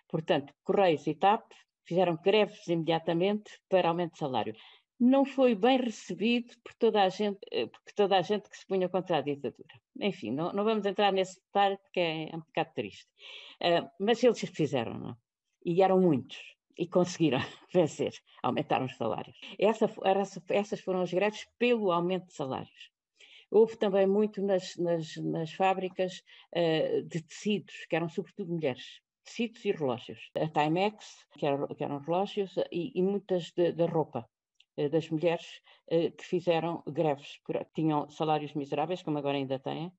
[0.10, 1.44] Portanto, Correios e TAP
[1.86, 4.56] fizeram greves imediatamente para aumento de salário
[5.02, 8.68] não foi bem recebido por toda a gente, eh, porque toda a gente que se
[8.68, 9.74] punha contra a ditadura.
[10.00, 13.10] Enfim, não, não vamos entrar nesse detalhe porque é, é um bocado triste.
[13.60, 15.18] Uh, mas eles fizeram, não?
[15.66, 16.38] E eram muitos.
[16.82, 17.38] E conseguiram
[17.72, 19.38] vencer, aumentaram os salários.
[19.60, 22.90] Essa, essa, essas foram as greves pelo aumento de salários.
[23.52, 26.24] Houve também muito nas, nas, nas fábricas
[26.56, 30.32] uh, de tecidos, que eram sobretudo mulheres tecidos e relógios.
[30.36, 34.28] A Timex, que, era, que eram relógios, e, e muitas da roupa.
[34.78, 37.40] Eh, das mulheres eh, que fizeram greves,
[37.76, 39.92] tinham salários miseráveis, como agora ainda têm,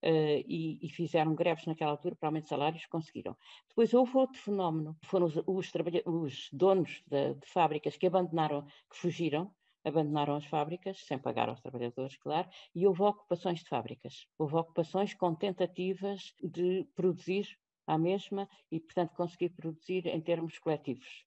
[0.00, 3.36] Uh, e, e, fizeram greves naquela altura para aumento de salários, conseguiram.
[3.68, 5.72] Depois houve outro fenómeno, foram os, os,
[6.06, 9.52] os donos de, de, fábricas que abandonaram, que fugiram,
[9.84, 14.28] abandonaram as fábricas, sem pagar aos trabalhadores, claro, e houve ocupações de fábricas.
[14.38, 21.26] Houve ocupações com tentativas de produzir à mesma e, portanto, conseguir produzir em termos coletivos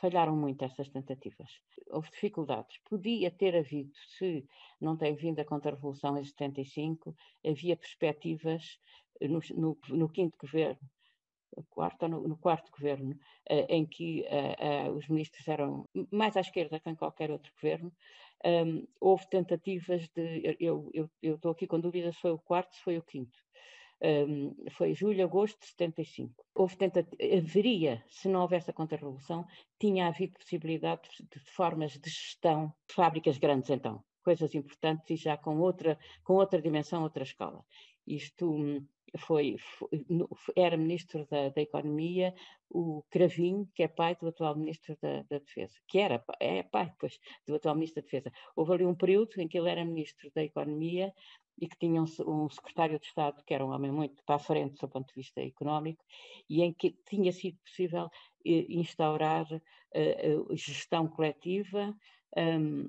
[0.00, 1.50] falharam muito essas tentativas.
[1.90, 2.78] Houve dificuldades.
[2.88, 4.46] Podia ter havido, se
[4.80, 8.78] não tem vindo a contra-revolução em 75, havia perspectivas
[9.20, 10.78] no, no, no quinto governo,
[11.70, 13.12] quarto, no, no quarto governo,
[13.50, 17.92] uh, em que uh, os ministros eram mais à esquerda que em qualquer outro governo,
[18.44, 20.56] um, houve tentativas de.
[20.60, 23.36] Eu estou aqui com dúvidas se foi o quarto, se foi o quinto
[24.02, 26.44] um, foi julho, agosto de 75.
[26.54, 26.76] Houve
[27.36, 29.46] haveria, se não houvesse a contra-revolução,
[29.78, 35.16] tinha havido possibilidade de, de formas de gestão de fábricas grandes então, coisas importantes e
[35.16, 37.64] já com outra, com outra dimensão, outra escala.
[38.06, 39.88] Isto hum, foi, foi,
[40.56, 42.34] era ministro da, da, Economia,
[42.70, 46.92] o Cravinho, que é pai do atual ministro da, da, Defesa, que era é pai,
[46.98, 48.32] pois, do atual ministro da Defesa.
[48.54, 51.12] Houve ali um período em que ele era ministro da Economia
[51.60, 54.38] e que tinha um, um, secretário de Estado que era um homem muito para a
[54.38, 56.04] frente do ponto de vista económico
[56.48, 58.08] e em que tinha sido possível
[58.46, 59.46] eh, instaurar
[59.94, 61.94] eh, gestão coletiva
[62.36, 62.88] um,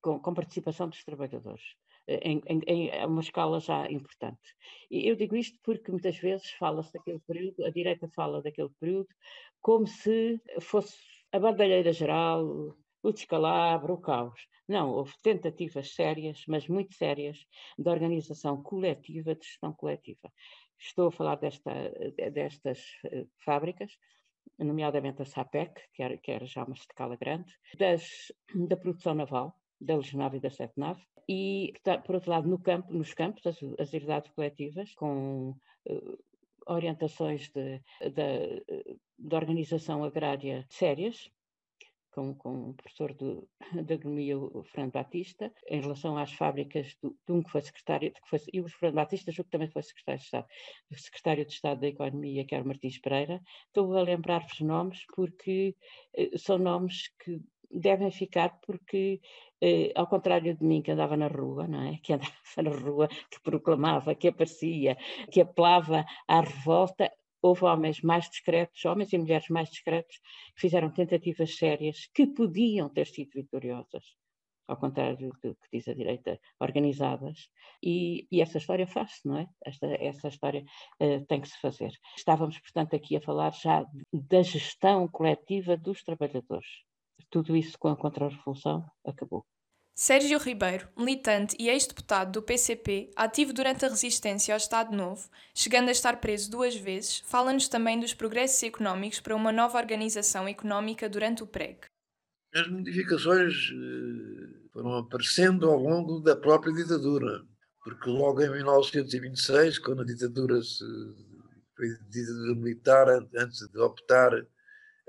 [0.00, 1.64] com, com, participação dos trabalhadores.
[2.06, 4.54] Eh, em, em, em, uma escala já importante.
[4.90, 9.08] E eu digo isto porque muitas vezes fala-se daquele período, a direita fala daquele período,
[9.60, 10.96] como se fosse
[11.32, 12.76] a bandalheira geral,
[13.08, 14.40] o descalabro, o caos.
[14.68, 17.38] Não, houve tentativas sérias, mas muito sérias,
[17.78, 20.32] de organização coletiva, de gestão coletiva.
[20.78, 21.72] Estou a falar desta,
[22.32, 23.92] destas uh, fábricas,
[24.58, 29.54] nomeadamente a SAPEC, que era, que era já uma escala grande, das, da produção naval,
[29.80, 31.72] da Legionave e da Sete Nave, e,
[32.04, 35.50] por outro lado, no campo, nos campos, as, as herdades coletivas, com
[35.88, 36.18] uh,
[36.66, 38.64] orientações de, de,
[39.18, 41.30] de, organização agrária sérias,
[42.16, 43.42] com, com o professor de,
[43.84, 48.10] de agronomia, o Fernando Batista, em relação às fábricas do, de um que foi secretário,
[48.10, 50.46] que foi, e o Fernando Batista, que também foi secretário de Estado,
[50.96, 53.42] secretário de Estado da Economia, que era o Martins Pereira.
[53.66, 55.76] Estou a lembrar-vos nomes porque
[56.16, 57.38] eh, são nomes que
[57.70, 59.20] devem ficar porque,
[59.60, 61.98] eh, ao contrário de mim que andava na rua, não é?
[62.02, 62.32] Que andava
[62.64, 64.96] na rua, que proclamava, que aparecia,
[65.30, 67.12] que apelava à revolta,
[67.46, 70.16] houve homens mais discretos, homens e mulheres mais discretos,
[70.54, 74.04] que fizeram tentativas sérias que podiam ter sido vitoriosas,
[74.68, 77.48] ao contrário do que diz a direita, organizadas,
[77.82, 79.46] e, e essa história faz-se, não é?
[79.64, 80.64] Esta, essa história
[81.00, 81.92] uh, tem que se fazer.
[82.16, 86.68] Estávamos, portanto, aqui a falar já da gestão coletiva dos trabalhadores.
[87.30, 89.44] Tudo isso com a Contra-Revolução acabou.
[89.98, 95.88] Sérgio Ribeiro, militante e ex-deputado do PCP, ativo durante a resistência ao Estado Novo, chegando
[95.88, 101.08] a estar preso duas vezes, fala-nos também dos progressos económicos para uma nova organização económica
[101.08, 101.78] durante o PREG.
[102.54, 107.42] As modificações eh, foram aparecendo ao longo da própria ditadura,
[107.82, 110.84] porque logo em 1926, quando a ditadura se,
[111.74, 114.30] foi ditadura militar, antes de optar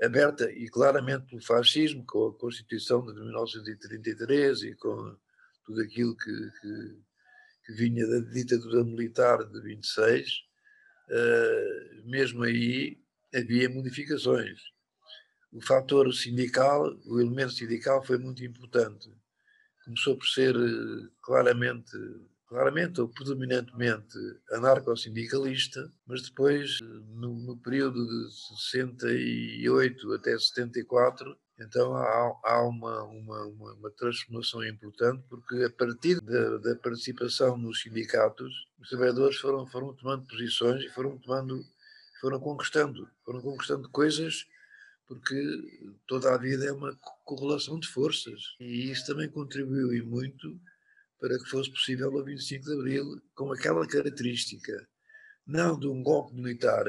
[0.02, 5.16] aberta e claramente pelo fascismo, com a Constituição de 1933 e com
[5.64, 6.98] tudo aquilo que, que,
[7.66, 12.98] que vinha da ditadura militar de 26, uh, eh, mesmo aí
[13.34, 14.60] havia modificações.
[15.52, 19.10] O fator sindical, o elemento sindical foi muito importante.
[19.84, 21.96] Começou por ser uh, claramente
[22.48, 24.16] claramente ou predominantemente
[24.52, 33.44] anarco-sindicalista, mas depois, no, no, período de 68 até 74, então há, há uma, uma,
[33.44, 39.66] uma, uma, transformação importante, porque a partir da, da, participação nos sindicatos, os trabalhadores foram,
[39.66, 41.62] foram tomando posições e foram tomando,
[42.20, 44.46] foram conquistando, foram conquistando coisas
[45.06, 46.94] porque toda a vida é uma
[47.24, 48.54] correlação de forças.
[48.60, 50.60] E isso também contribuiu e muito
[51.20, 54.88] para que fosse possível o 25 de Abril com aquela característica,
[55.46, 56.84] não de um golpe militar,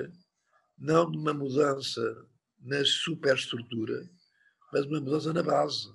[0.77, 2.01] não de uma mudança
[2.59, 4.09] na superestrutura,
[4.71, 5.87] mas uma mudança na base.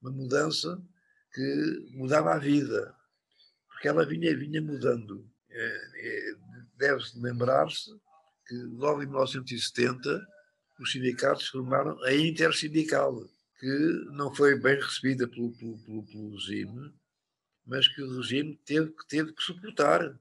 [0.00, 0.82] Uma mudança
[1.32, 2.94] que mudava a vida,
[3.68, 5.28] porque ela vinha, vinha mudando.
[5.50, 6.34] É, é,
[6.76, 7.90] Deve-se lembrar-se
[8.46, 10.26] que logo em 1970
[10.80, 13.24] os sindicatos formaram a Intersindical,
[13.58, 13.66] que
[14.12, 16.40] não foi bem recebida pelo, pelo, pelo, pelo
[17.66, 20.18] mas que o regime teve, teve que suportar,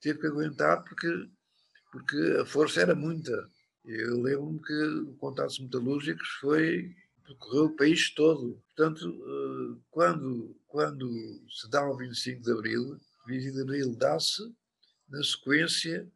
[0.00, 1.28] teve que aguentar, porque,
[1.90, 3.50] porque a força era muita.
[3.84, 8.62] Eu lembro-me que o Contatos Metalúrgicos foi, percorreu o país todo.
[8.74, 11.08] Portanto, eh, quando, quando
[11.50, 14.42] se dá o 25 de Abril, 25 de Abril dá-se
[15.08, 16.10] na sequência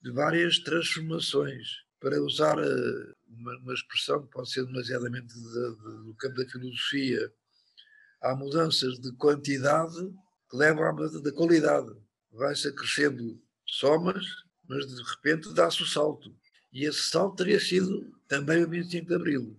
[0.00, 1.82] de várias transformações.
[2.00, 6.48] Para usar eh, uma, uma expressão que pode ser demasiadamente de, de, do campo da
[6.48, 7.32] filosofia,
[8.22, 9.98] há mudanças de quantidade
[10.48, 11.90] que levam à mudança da qualidade.
[12.30, 14.24] Vai-se acrescendo somas,
[14.68, 16.34] mas de repente dá-se o salto.
[16.72, 19.56] E esse salto teria sido também o 25 de Abril,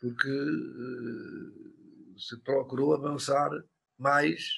[0.00, 3.50] porque uh, se procurou avançar
[3.98, 4.52] mais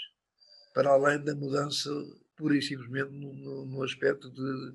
[0.75, 1.91] para além da mudança,
[2.37, 4.75] pura e simplesmente no, no aspecto de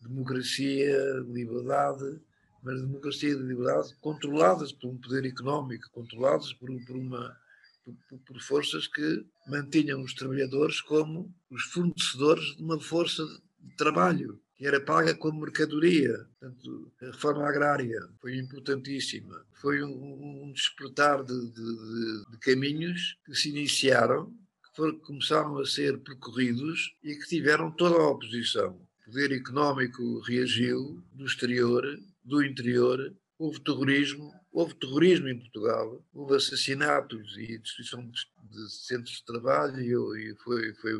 [0.00, 2.20] democracia, liberdade,
[2.62, 7.36] mas democracia e liberdade controladas por um poder económico, controladas por, por uma
[8.08, 13.24] por, por, forças que mantinham os trabalhadores como os fornecedores de uma força
[13.60, 16.26] de trabalho que era paga como mercadoria.
[16.40, 19.44] Portanto, a reforma agrária foi importantíssima.
[19.52, 25.66] Foi um, um despertar de, de, de, caminhos que se iniciaram, que foram, começaram a
[25.66, 28.80] ser percorridos e que tiveram toda a oposição.
[29.02, 31.84] O poder económico reagiu do exterior,
[32.24, 39.24] do interior, houve terrorismo, houve terrorismo em Portugal, houve assassinatos e destruição de centros de
[39.26, 40.92] trabalho e foi, foi,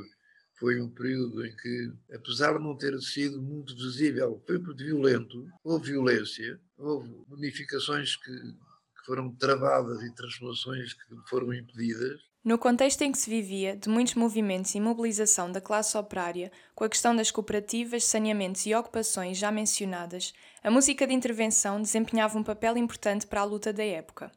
[0.59, 5.48] foi um período em que, apesar de não ter sido muito visível, foi muito violento,
[5.64, 13.03] houve violência, houve modificações que, que foram travadas e transformações que foram impedidas, no contexto
[13.03, 17.16] em que se vivia, de muitos movimentos e mobilização da classe operária, com a questão
[17.16, 20.32] das cooperativas, saneamentos e ocupações já mencionadas,
[20.62, 24.30] a música de intervenção desempenhava um papel importante para a luta da época.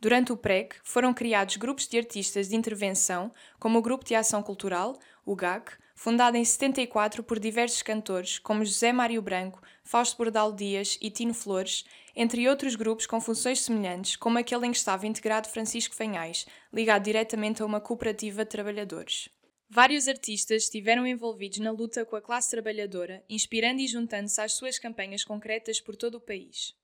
[0.00, 4.42] Durante o PREC, foram criados grupos de artistas de intervenção, como o Grupo de Ação
[4.42, 10.52] Cultural, o GAC, fundado em 74 por diversos cantores, como José Mário Branco, Fausto Bordal
[10.52, 11.84] Dias e Tino Flores,
[12.14, 17.04] entre outros grupos com funções semelhantes, como aquele em que estava integrado Francisco Fanhais, ligado
[17.04, 19.28] diretamente a uma cooperativa de trabalhadores.
[19.74, 24.78] Vários artistas estiveram envolvidos na luta com a classe trabalhadora, inspirando e juntando-se às suas
[24.78, 26.74] campanhas concretas por todo o país.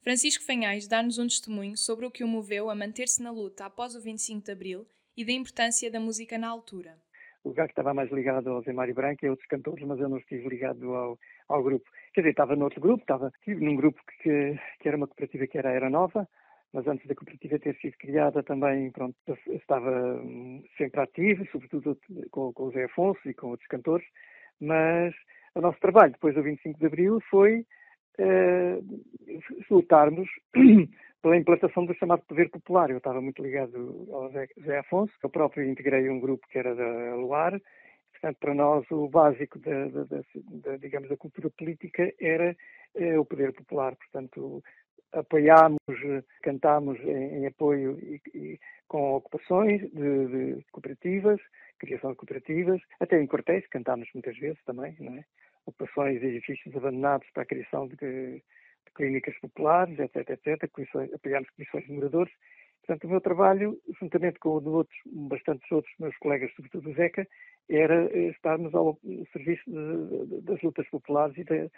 [0.00, 3.94] Francisco Fanhais dá-nos um testemunho sobre o que o moveu a manter-se na luta após
[3.94, 6.96] o 25 de Abril e da importância da música na altura.
[7.44, 10.08] O lugar que estava mais ligado ao Zé Mário Branco e outros cantores, mas eu
[10.08, 11.18] não estive ligado ao,
[11.48, 11.88] ao grupo.
[12.18, 15.70] Quer dizer, estava noutro grupo, estava num grupo que, que era uma cooperativa que era,
[15.70, 16.26] era nova,
[16.72, 19.14] mas antes da cooperativa ter sido criada também pronto,
[19.46, 21.96] estava hum, sempre ativo, sobretudo
[22.32, 24.04] com, com o Zé Afonso e com outros cantores,
[24.60, 25.14] mas
[25.54, 27.64] o nosso trabalho depois do 25 de Abril foi
[28.18, 28.80] eh,
[29.70, 30.28] lutarmos
[31.22, 32.90] pela implantação do chamado poder popular.
[32.90, 37.14] Eu estava muito ligado ao Zé Afonso, eu próprio integrei um grupo que era da
[37.14, 37.60] Luar,
[38.20, 42.56] portanto, para nós o básico da, da, da, digamos, da cultura política era
[42.94, 44.62] eh, o poder popular, portanto,
[45.12, 45.78] apoiámos,
[46.42, 51.40] cantámos em, em apoio e, e, com ocupações de, de, cooperativas,
[51.78, 55.24] criação de cooperativas, até em quartéis, cantámos muitas vezes também, não é?
[55.66, 58.42] ocupações de edifícios abandonados para a criação de, de
[58.94, 60.70] clínicas populares, etc, etc,
[61.14, 62.32] apoiámos comissões de moradores.
[62.88, 66.94] Portanto, o meu trabalho, juntamente com o de outros, bastantes outros meus colegas, sobretudo o
[66.94, 67.28] Zeca,
[67.68, 68.98] era eh, estarmos ao
[69.30, 71.68] serviço de, de, das lutas populares e da,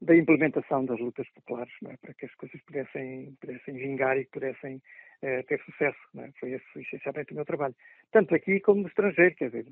[0.00, 1.96] da implementação das lutas populares, é?
[1.96, 4.80] para que as coisas pudessem, pudessem vingar e pudessem
[5.22, 5.98] eh, ter sucesso.
[6.18, 6.30] É?
[6.38, 7.74] Foi esse essencialmente o meu trabalho.
[8.12, 9.66] Tanto aqui como no estrangeiro, quer dizer,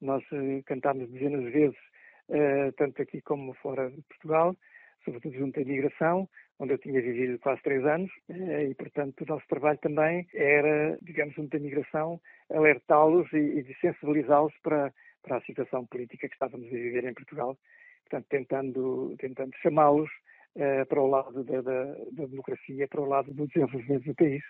[0.00, 1.78] nós eh, cantámos dezenas de vezes
[2.76, 4.54] tanto aqui como fora de Portugal,
[5.02, 6.28] sobretudo junto à imigração,
[6.58, 10.98] onde eu tinha vivido quase três anos, uh, e, portanto, o nosso trabalho também era,
[11.02, 14.92] digamos, junto à imigração, alertá-los e, e sensibilizá-los para,
[15.22, 17.56] para a situação política que estávamos a viver em Portugal,
[18.04, 20.10] portanto, tentando, tentando chamá-los
[20.56, 24.42] uh, para o lado da, da, da, democracia, para o lado do desenvolvimento do país.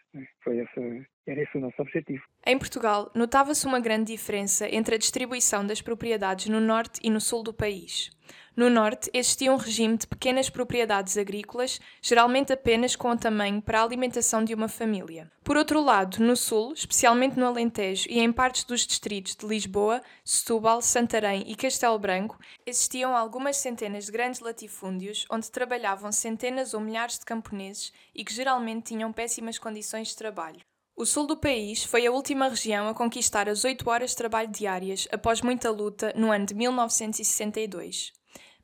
[0.42, 2.22] Foi esse, era esse o nosso objetivo.
[2.46, 7.20] Em Portugal, notava-se uma grande diferença entre a distribuição das propriedades no norte e no
[7.20, 8.10] sul do país.
[8.58, 13.80] No norte, existia um regime de pequenas propriedades agrícolas, geralmente apenas com o tamanho para
[13.80, 15.30] a alimentação de uma família.
[15.44, 20.02] Por outro lado, no sul, especialmente no Alentejo e em partes dos distritos de Lisboa,
[20.24, 26.80] Setúbal, Santarém e Castelo Branco, existiam algumas centenas de grandes latifúndios onde trabalhavam centenas ou
[26.80, 30.60] milhares de camponeses e que geralmente tinham péssimas condições de trabalho.
[31.01, 34.49] O sul do país foi a última região a conquistar as 8 horas de trabalho
[34.49, 38.17] diárias após muita luta no ano de 1962.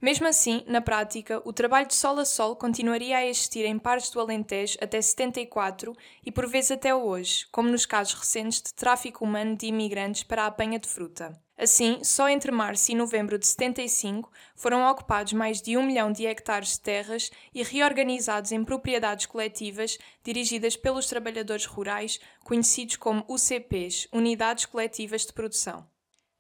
[0.04, 4.10] Mesmo assim, na prática, o trabalho de sol a sol continuaria a existir em partes
[4.10, 9.24] do Alentejo até 74 e por vezes até hoje, como nos casos recentes de tráfico
[9.24, 11.32] humano de imigrantes para a apanha de fruta.
[11.56, 16.26] Assim, só entre março e novembro de 75 foram ocupados mais de um milhão de
[16.26, 24.06] hectares de terras e reorganizados em propriedades coletivas dirigidas pelos trabalhadores rurais, conhecidos como UCPs
[24.12, 25.93] Unidades Coletivas de Produção.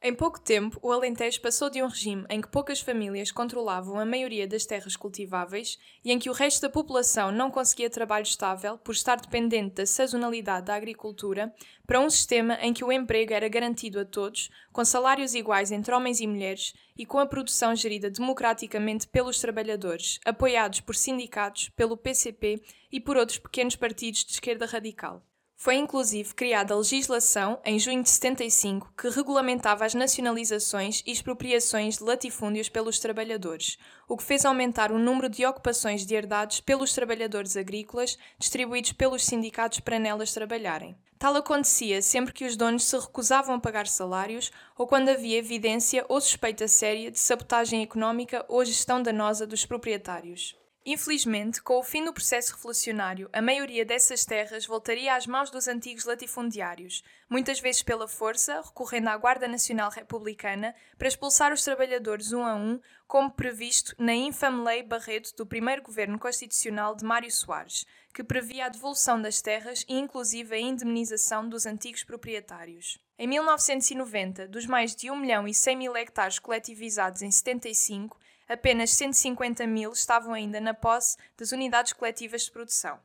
[0.06, 4.04] Em pouco tempo, o Alentejo passou de um regime em que poucas famílias controlavam a
[4.04, 8.76] maioria das terras cultiváveis e em que o resto da população não conseguia trabalho estável
[8.76, 11.54] por estar dependente da sazonalidade da agricultura,
[11.86, 15.94] para um sistema em que o emprego era garantido a todos, com salários iguais entre
[15.94, 21.96] homens e mulheres e com a produção gerida democraticamente pelos trabalhadores, apoiados por sindicatos, pelo
[21.96, 25.22] PCP e por outros pequenos partidos de esquerda radical.
[25.56, 31.98] Foi inclusive criada a legislação, em junho de 75, que regulamentava as nacionalizações e expropriações
[31.98, 33.78] de latifúndios pelos trabalhadores,
[34.08, 39.24] o que fez aumentar o número de ocupações de herdades pelos trabalhadores agrícolas, distribuídos pelos
[39.24, 40.96] sindicatos para nelas trabalharem.
[41.18, 46.04] Tal acontecia sempre que os donos se recusavam a pagar salários ou quando havia evidência
[46.08, 50.54] ou suspeita séria de sabotagem económica ou gestão danosa dos proprietários.
[50.86, 55.66] Infelizmente, com o fim do processo revolucionário, a maioria dessas terras voltaria às mãos dos
[55.66, 62.34] antigos latifundiários, muitas vezes pela força, recorrendo à Guarda Nacional Republicana para expulsar os trabalhadores
[62.34, 67.32] um a um, como previsto na infame Lei Barreto do primeiro governo constitucional de Mário
[67.32, 72.98] Soares, que previa a devolução das terras e inclusive a indemnização dos antigos proprietários.
[73.18, 78.18] Em 1990, dos mais de 1 milhão e 100 mil hectares coletivizados em 75,
[78.48, 82.98] apenas 150 mil estavam ainda na posse das unidades coletivas de produção.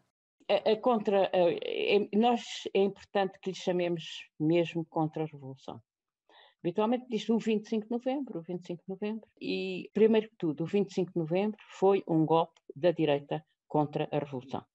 [0.49, 5.81] A, a contra, a, é, nós é importante que lhe chamemos mesmo contra a Revolução.
[6.63, 9.27] Habitualmente diz o 25 de novembro, o 25 de novembro.
[9.39, 14.19] E, primeiro que tudo, o 25 de novembro foi um golpe da direita contra a
[14.19, 14.65] Revolução.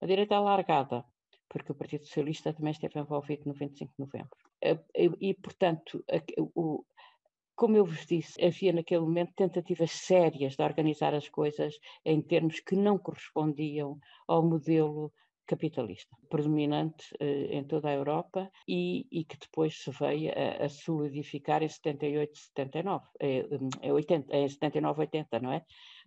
[0.00, 1.04] A direita alargada
[1.48, 4.36] porque o Partido Socialista também esteve envolvido no 25 de novembro.
[5.20, 6.04] E, portanto,
[6.54, 6.84] o,
[7.58, 12.60] como eu vos disse, havia naquele momento tentativas sérias de organizar as coisas em termos
[12.60, 13.98] que não correspondiam
[14.28, 15.12] ao modelo
[15.44, 20.68] capitalista, predominante eh, em toda a Europa e, e, que depois se veio a, a
[20.68, 23.44] solidificar em 78, 79, é,
[23.82, 25.64] é, 80, é 79, 80, não é?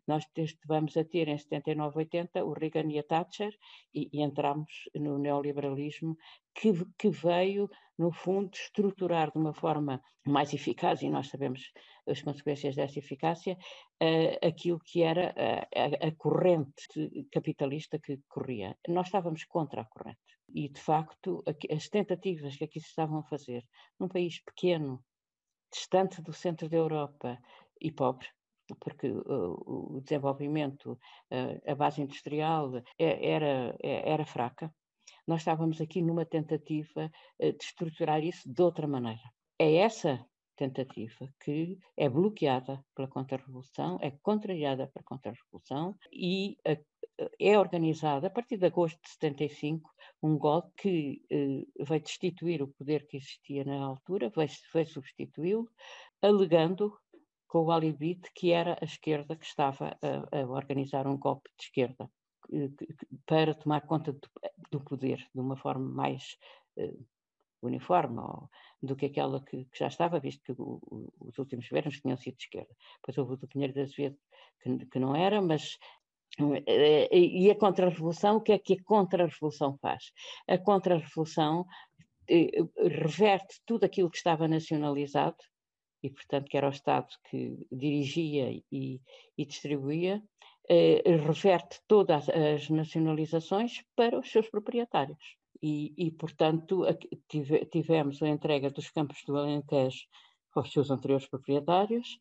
[0.08, 0.26] Nós
[0.66, 3.56] vamos a ter em 79, 80 o Reagan e a Thatcher
[3.94, 6.18] e, e entramos no neoliberalismo
[6.54, 11.72] que, que veio, no fundo, estruturar de uma forma mais eficaz, e nós sabemos
[12.08, 13.58] as consequências dessa eficácia,
[14.02, 15.34] uh, aquilo que era
[15.76, 18.78] a, a, corrente capitalista que corria.
[18.88, 20.20] Nós estávamos contra a corrente.
[20.54, 23.66] E, de facto, as tentativas que aqui se estavam a fazer,
[24.00, 25.04] num país pequeno,
[25.72, 27.40] distante do centro da Europa
[27.80, 28.28] e pobre,
[28.80, 34.74] porque uh, o desenvolvimento, uh, a base industrial é, era, era fraca,
[35.28, 37.10] nós estávamos aqui numa tentativa
[37.40, 39.22] de estruturar isso de outra maneira.
[39.58, 46.58] É essa tentativa que é bloqueada pela Contra-Revolução, é contrariada pela Contra-Revolução e
[47.40, 49.90] é organizada a partir de agosto de 75
[50.24, 55.70] um golpe que uh, vai destituir o poder que existia na altura, vai, vai substituí-lo,
[56.22, 56.96] alegando
[57.52, 61.50] com o alibi de que era a esquerda que estava a, a organizar um golpe
[61.58, 62.10] de esquerda
[63.26, 64.30] para tomar conta do,
[64.72, 66.38] do poder de uma forma mais
[66.78, 67.06] uh,
[67.62, 68.50] uniforme ou,
[68.82, 72.16] do que aquela que, que, já estava, visto que o, o, os últimos governos tinham
[72.16, 72.74] sido de esquerda.
[72.96, 74.18] Depois houve o do Pinheiro da Azevedo,
[74.62, 75.78] que, que não era, mas
[76.66, 80.14] eh, e a contra-revolução, o que é que a contra-revolução faz?
[80.48, 81.66] A contra-revolução
[82.30, 85.51] eh, reverte tudo aquilo que estava nacionalizado
[86.04, 89.02] e, portanto, que era o Estado que dirigia e,
[89.38, 90.24] e distribuía,
[90.70, 95.38] eh, reverte todas as nacionalizações para os seus proprietários.
[95.62, 96.86] E, e portanto,
[97.28, 100.06] tive, tivemos a entrega dos campos do Alentejo
[100.56, 102.20] aos seus anteriores proprietários,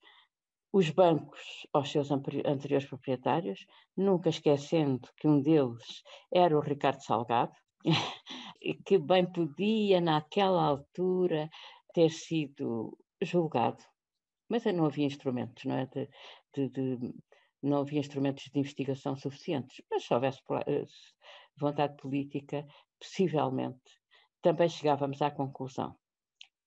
[0.73, 3.67] os bancos aos seus anteriores proprietários,
[3.97, 6.03] nunca esquecendo que um deles
[6.33, 7.55] era o Ricardo Salgado,
[8.87, 11.51] que bem podia, naquela altura,
[11.93, 13.83] ter sido julgado,
[14.49, 15.87] mas não havia instrumentos, não é?
[15.87, 16.09] De,
[16.55, 17.15] de, de,
[17.63, 19.81] não havia instrumentos de investigação suficientes.
[19.91, 20.85] Mas se houvesse eh,
[21.57, 22.67] vontade política,
[22.99, 23.81] possivelmente,
[24.43, 25.97] também chegávamos à conclusão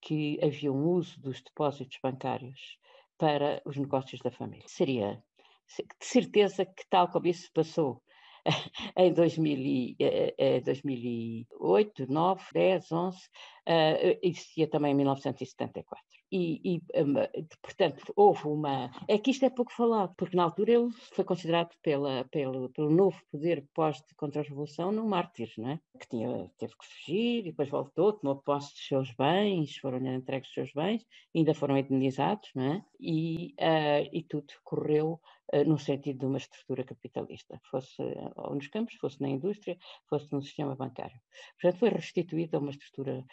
[0.01, 2.77] que havia um uso dos depósitos bancários
[3.17, 4.67] para os negócios da família.
[4.67, 5.23] Seria
[5.67, 8.03] de certeza que tal como isso passou
[8.97, 17.13] em 2000 e, 2008, 9, 10, 11, uh, existia também em 1974 e, e um,
[17.61, 18.89] portanto, houve uma.
[19.07, 22.89] É que isto é pouco falado, porque na altura ele foi considerado pela, pelo, pelo
[22.89, 25.79] novo poder pós-contra-revolução num mártir, não é?
[25.99, 30.49] Que tinha, teve que fugir e depois voltou, tomou posse dos seus bens, foram-lhe entregues
[30.49, 31.05] os seus bens,
[31.35, 32.85] ainda foram indenizados, não é?
[32.99, 35.19] E, uh, e tudo correu
[35.65, 39.77] no sentido de uma estrutura capitalista, fosse uh, nos campos, fosse na indústria,
[40.09, 41.19] fosse no sistema bancário.
[41.59, 43.23] Portanto, foi restituída uma estrutura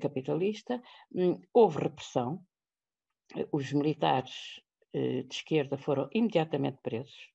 [0.00, 0.82] capitalista,
[1.14, 2.44] um, houve repressão,
[3.52, 4.60] os militares
[4.92, 7.30] eh, de esquerda foram imediatamente presos.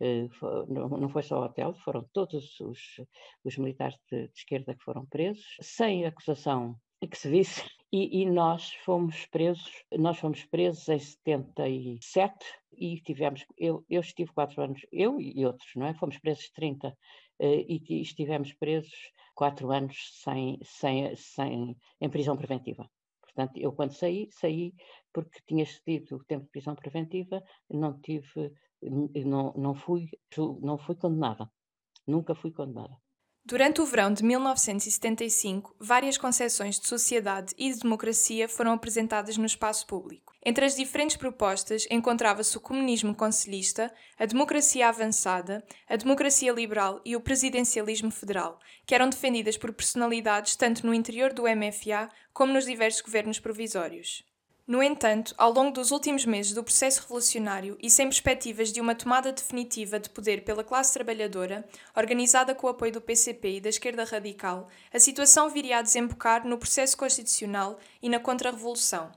[0.00, 0.28] Eh,
[0.68, 3.00] não foi só o hotel, foram todos os,
[3.44, 8.26] os militares de, de, esquerda que foram presos, sem acusação que se visse, e, e,
[8.26, 12.34] nós fomos presos, nós fomos presos em 77
[12.76, 15.94] e tivemos, eu, eu estive quatro anos, eu e outros, não é?
[15.94, 16.96] Fomos presos 30
[17.38, 22.90] eh, e estivemos presos quatro anos sem, sem, sem, em prisão preventiva.
[23.20, 24.72] Portanto, eu quando saí, saí
[25.12, 28.52] porque tinha cedido o tempo de prisão preventiva, não tive,
[28.82, 30.08] não, não, fui,
[30.60, 31.50] não fui condenada.
[32.06, 32.96] Nunca fui condenada.
[33.46, 39.44] Durante o verão de 1975, várias concepções de sociedade e de democracia foram apresentadas no
[39.44, 40.32] espaço público.
[40.42, 47.14] Entre as diferentes propostas encontrava-se o comunismo conselhista, a democracia avançada, a democracia liberal e
[47.14, 52.64] o presidencialismo federal, que eram defendidas por personalidades tanto no interior do MFA como nos
[52.64, 54.24] diversos governos provisórios.
[54.66, 58.94] No entanto, ao longo dos últimos meses do processo revolucionário e sem perspectivas de uma
[58.94, 63.68] tomada definitiva de poder pela classe trabalhadora, organizada com o apoio do PCP e da
[63.68, 69.12] esquerda radical, a situação viria a desembocar no processo constitucional e na contra-revolução.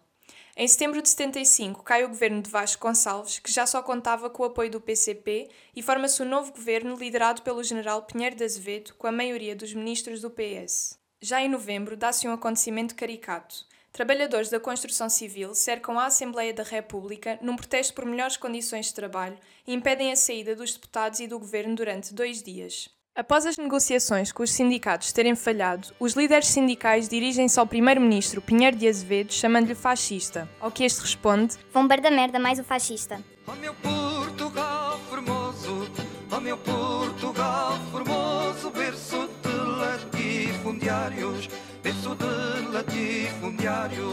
[0.58, 4.44] Em setembro de 75 cai o governo de Vasco Gonçalves, que já só contava com
[4.44, 8.96] o apoio do PCP, e forma-se um novo governo liderado pelo general Pinheiro de Azevedo,
[8.96, 11.00] com a maioria dos ministros do PS.
[11.22, 13.66] Já em novembro dá-se um acontecimento caricato.
[13.98, 18.94] Trabalhadores da construção civil cercam a Assembleia da República num protesto por melhores condições de
[18.94, 19.36] trabalho
[19.66, 22.88] e impedem a saída dos deputados e do governo durante dois dias.
[23.16, 28.78] Após as negociações com os sindicatos terem falhado, os líderes sindicais dirigem-se ao primeiro-ministro Pinheiro
[28.78, 33.20] de Azevedo chamando-lhe fascista, ao que este responde Vão bar da merda mais o fascista.
[33.48, 35.92] Ó meu Portugal formoso,
[36.32, 41.50] ó meu Portugal formoso, berço de latifundiários,
[41.88, 42.26] berço de
[42.74, 44.04] latifundiários.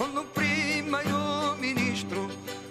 [0.00, 2.28] Onde um primeiro-ministro,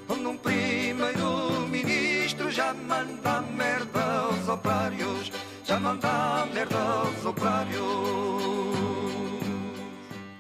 [0.10, 5.32] onde um primeiro-ministro já manda merda aos operários,
[5.64, 7.80] já manda merda aos operários.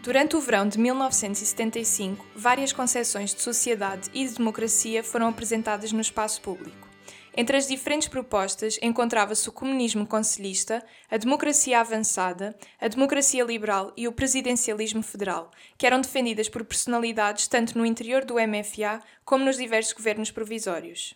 [0.03, 6.01] Durante o verão de 1975, várias concepções de sociedade e de democracia foram apresentadas no
[6.01, 6.88] espaço público.
[7.35, 14.07] Entre as diferentes propostas encontrava-se o comunismo conselhista, a democracia avançada, a democracia liberal e
[14.07, 19.57] o presidencialismo federal, que eram defendidas por personalidades tanto no interior do MFA como nos
[19.57, 21.13] diversos governos provisórios.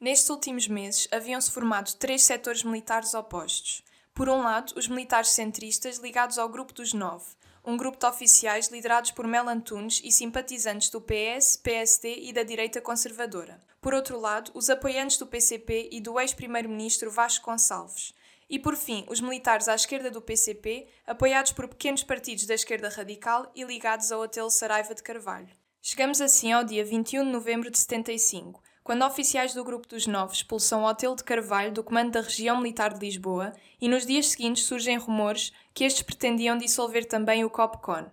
[0.00, 3.82] Nestes últimos meses, haviam-se formado três setores militares opostos.
[4.12, 7.26] Por um lado, os militares centristas ligados ao Grupo dos Nove,
[7.66, 12.44] um grupo de oficiais liderados por Mel Antunes e simpatizantes do PS, PSD e da
[12.44, 13.60] direita conservadora.
[13.80, 18.14] Por outro lado, os apoiantes do PCP e do ex-primeiro-ministro Vasco Gonçalves.
[18.48, 22.88] E por fim, os militares à esquerda do PCP, apoiados por pequenos partidos da esquerda
[22.88, 25.48] radical e ligados ao Hotel Saraiva de Carvalho.
[25.82, 30.34] Chegamos assim ao dia 21 de novembro de 75, quando oficiais do Grupo dos Nove
[30.34, 34.62] expulsam Hotel de Carvalho do comando da Região Militar de Lisboa e nos dias seguintes
[34.62, 38.06] surgem rumores que estes pretendiam dissolver também o COPCON.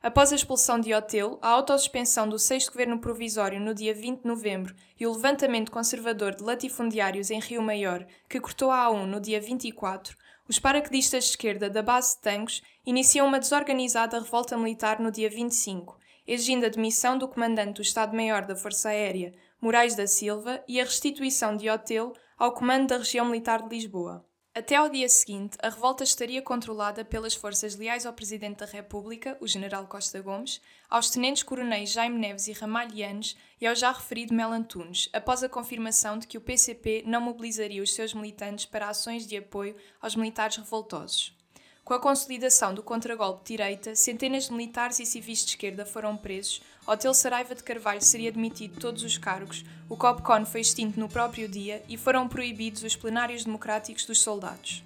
[0.00, 4.28] Após a expulsão de Otelo, a autossuspensão do 6 Governo Provisório no dia 20 de
[4.28, 9.20] novembro e o levantamento conservador de latifundiários em Rio Maior, que cortou a A1 no
[9.20, 10.16] dia 24,
[10.48, 15.28] os paraquedistas de esquerda da base de Tangos iniciam uma desorganizada revolta militar no dia
[15.28, 20.80] 25, exigindo a demissão do comandante do Estado-Maior da Força Aérea, Moraes da Silva, e
[20.80, 24.26] a restituição de Otelo ao comando da Região Militar de Lisboa.
[24.52, 29.38] Até ao dia seguinte, a revolta estaria controlada pelas forças leais ao Presidente da República,
[29.40, 30.60] o General Costa Gomes,
[30.90, 36.18] aos tenentes-coronéis Jaime Neves e Ramalhianes e ao já referido Mel Antunes, após a confirmação
[36.18, 40.56] de que o PCP não mobilizaria os seus militantes para ações de apoio aos militares
[40.56, 41.40] revoltosos.
[41.84, 46.16] Com a consolidação do contragolpe de direita, centenas de militares e civis de esquerda foram
[46.16, 50.98] presos, Hotel Saraiva de Carvalho seria demitido de todos os cargos, o COPCON foi extinto
[50.98, 54.82] no próprio dia e foram proibidos os plenários democráticos dos soldados.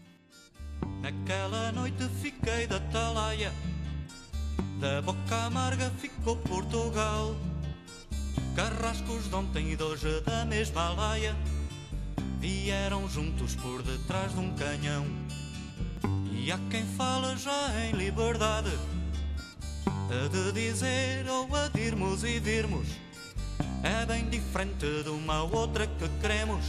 [1.00, 3.50] Naquela noite fiquei da talaia,
[4.78, 7.34] da boca amarga ficou Portugal.
[8.54, 11.34] Carrascos de ontem e de hoje da mesma laia
[12.38, 15.06] vieram juntos por detrás de um canhão.
[16.30, 18.70] E há quem fala já em liberdade,
[20.10, 22.86] a de dizer ou a de irmos e virmos.
[23.82, 26.64] É bem diferente de uma outra que queremos,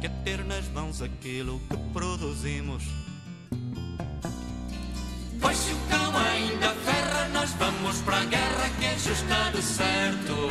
[0.00, 2.84] que é ter nas mãos aquilo que produzimos.
[5.40, 9.62] Pois se o cão ainda ferra, nós vamos para a guerra que é justa de
[9.62, 10.50] certo.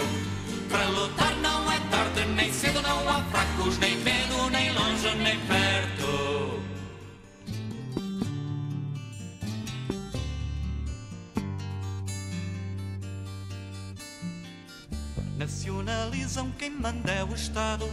[0.69, 5.39] Para lutar não é tarde nem cedo, não há fracos, nem medo, nem longe, nem
[5.39, 5.94] perto.
[15.45, 17.87] Nacionalizam quem manda é o Estado,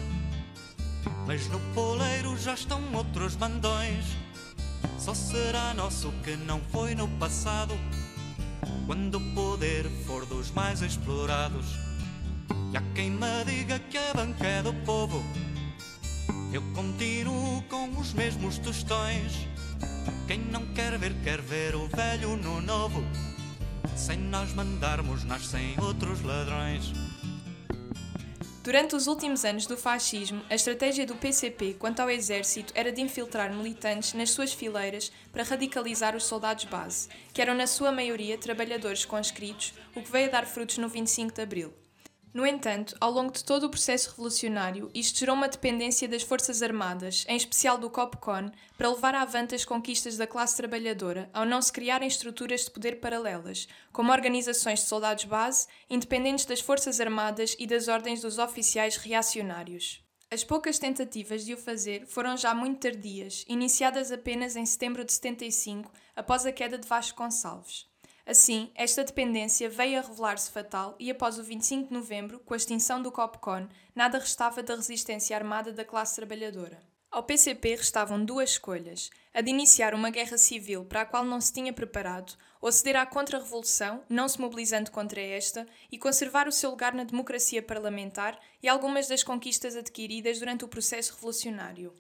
[1.26, 4.07] mas no poleiro já estão outros mandões.
[4.98, 7.74] Só será nosso que não foi no passado,
[8.86, 11.66] quando o poder for dos mais explorados.
[12.72, 15.22] E há quem me diga que a banca é do povo,
[16.55, 19.46] eu continuo com os mesmos tostões.
[20.26, 23.05] Quem não quer ver, quer ver o velho no novo.
[23.94, 27.12] Sem nós mandarmos, nascem outros ladrões.
[28.63, 33.01] Durante os últimos anos do fascismo, a estratégia do PCP quanto ao exército era de
[33.01, 38.39] infiltrar militantes nas suas fileiras para radicalizar os soldados base, que eram na sua maioria
[38.39, 41.82] trabalhadores conscritos, o que veio a dar frutos no 25 de abril.
[42.35, 46.62] No entanto, ao longo de todo o processo revolucionário, isto gerou uma dependência das Forças
[46.62, 51.61] Armadas, em especial do COPCON, para levar avante as conquistas da classe trabalhadora, ao não
[51.61, 57.55] se criarem estruturas de poder paralelas, como organizações de soldados base, independentes das Forças Armadas
[57.59, 60.03] e das ordens dos oficiais reacionários.
[60.30, 65.12] As poucas tentativas de o fazer foram já muito tardias, iniciadas apenas em setembro de
[65.12, 67.91] 75, após a queda de Vasco Gonçalves.
[68.25, 72.57] Assim, esta dependência veio a revelar-se fatal e, após o 25 de novembro, com a
[72.57, 76.81] extinção do COPCON, nada restava da resistência armada da classe trabalhadora.
[77.11, 81.41] Ao PCP restavam duas escolhas: a de iniciar uma guerra civil para a qual não
[81.41, 86.53] se tinha preparado, ou ceder à contra-revolução, não se mobilizando contra esta, e conservar o
[86.53, 91.93] seu lugar na democracia parlamentar e algumas das conquistas adquiridas durante o processo revolucionário.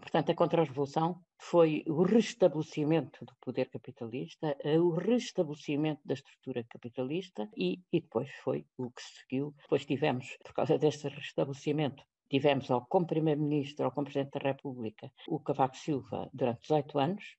[0.00, 7.82] Portanto, a contra-revolução foi o restabelecimento do poder capitalista, o restabelecimento da estrutura capitalista e,
[7.92, 9.54] e depois foi o que se seguiu.
[9.62, 15.12] Depois tivemos, por causa desse restabelecimento, tivemos ao como Primeiro-Ministro, ao como Presidente da República,
[15.26, 17.36] o Cavaco Silva durante 18 anos,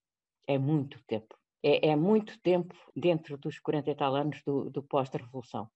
[0.47, 1.38] é muito tempo.
[1.62, 5.70] É, é, muito tempo dentro dos 40 e tal anos do, do pós-revolução,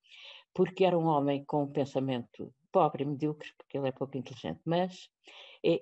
[0.54, 4.62] porque era um homem com um pensamento pobre e medíocre, porque ele é pouco inteligente,
[4.66, 5.10] mas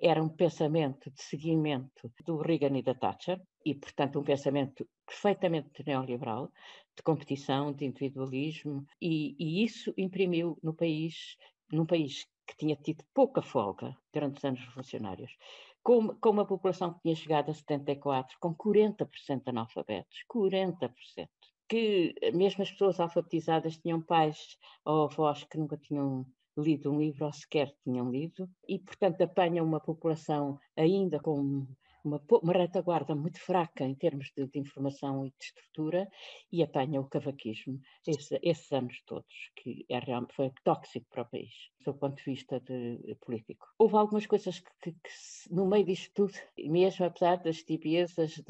[0.00, 5.84] era um pensamento de seguimento do Reagan e da Thatcher, e, portanto, um pensamento perfeitamente
[5.84, 6.52] neoliberal,
[6.96, 11.36] de competição, de individualismo, e, e isso imprimiu no país,
[11.72, 15.36] num país que tinha tido pouca folga durante os anos revolucionários,
[15.82, 21.28] com, com uma população que tinha chegado a 74, com 40% de analfabetos, 40%
[21.72, 26.26] que mesmo as pessoas alfabetizadas tinham pais ou avós que nunca tinham
[26.56, 31.66] lido um livro ou sequer tinham lido, e, portanto, apanham uma população ainda com
[32.04, 36.08] uma, uma retaguarda muito fraca em termos de, de, informação e de estrutura
[36.50, 40.00] e apanha o cavaquismo esse, esses anos todos, que é
[40.32, 41.52] foi tóxico para o país,
[41.84, 43.66] do ponto de vista de, de político.
[43.78, 48.42] Houve algumas coisas que, que, que, no meio disto tudo, mesmo apesar das tibiezas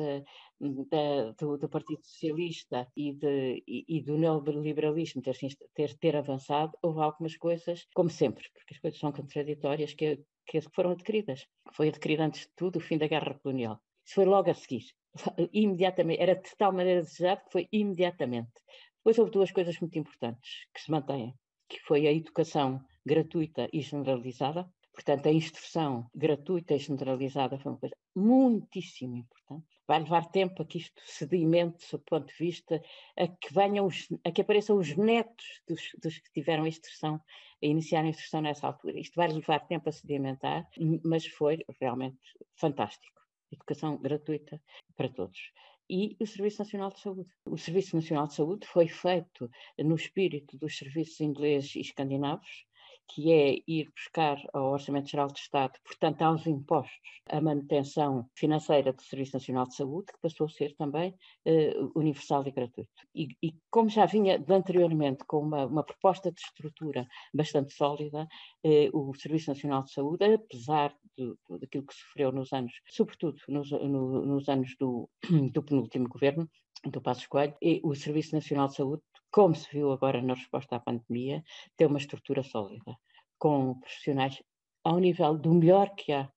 [1.39, 5.37] do, do, Partido Socialista e, de, e, e do neoliberalismo ter,
[5.75, 10.61] ter, ter avançado, houve algumas coisas, como sempre, porque as coisas são contraditórias, que que
[10.75, 11.47] foram adquiridas.
[11.73, 13.81] Foi adquirido antes de tudo o fim da guerra colonial.
[14.05, 14.85] Isso foi logo a seguir,
[15.53, 18.53] imediatamente, era de tal maneira desejado que foi imediatamente.
[18.99, 21.35] Depois houve duas coisas muito importantes que se mantêm,
[21.69, 27.79] que foi a educação gratuita e generalizada, Portanto, a instrução gratuita e generalizada foi uma
[27.79, 29.72] coisa muitíssimo importante.
[29.87, 32.83] Vai levar tempo a que isto sedimente, do ponto de vista,
[33.17, 37.21] a que venham os, a que apareçam os netos dos, dos que tiveram a instrução,
[37.63, 38.99] a iniciar a instrução nessa altura.
[38.99, 40.69] Isto vai levar tempo a sedimentar,
[41.05, 42.19] mas foi realmente
[42.55, 43.21] fantástico.
[43.51, 44.63] Educação gratuita
[44.97, 45.53] para todos
[45.93, 47.31] e o Serviço Nacional de Saúde.
[47.45, 52.65] O Serviço Nacional de Saúde foi feito no espírito dos serviços ingleses e escandinavos,
[53.09, 56.97] que é ir buscar ao Orçamento Geral do Estado, portanto, aos impostos,
[57.29, 61.15] a manutenção financeira do Serviço Nacional de Saúde, que passou a ser também
[61.47, 62.91] uh, universal e gratuito.
[63.15, 68.27] E, e, como já vinha de anteriormente com uma, uma proposta de estrutura bastante sólida,
[68.65, 73.71] uh, o Serviço Nacional de Saúde, apesar do, daquilo que sofreu nos anos, sobretudo nos,
[73.71, 75.09] no, nos anos do,
[75.53, 76.49] do penúltimo governo,
[76.85, 79.03] do Passo Coelho, e o Serviço Nacional de Saúde
[79.33, 81.43] como se viu agora na resposta à pandemia,
[81.75, 82.97] tem uma estrutura sólida,
[83.39, 84.43] com profissionais
[84.85, 86.31] ao nível do melhor que há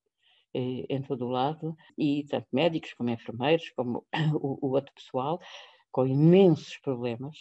[0.54, 4.08] eh, em todo o lado, e tanto médicos como enfermeiros, como
[4.42, 5.42] o, o outro pessoal,
[5.92, 7.38] com imensos problemas,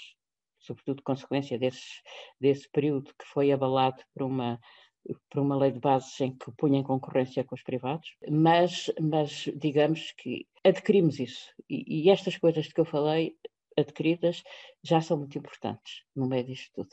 [0.59, 2.03] sobretudo consequência desses,
[2.41, 4.59] desse período que foi abalado por uma
[5.31, 9.49] por uma lei de bases em que punha em concorrência com os privados, mas, mas
[9.57, 11.53] digamos que adquirimos isso.
[11.69, 13.37] E, e estas coisas que eu falei
[13.77, 14.43] adquiridas
[14.83, 16.91] já são muito importantes no meio disto tudo.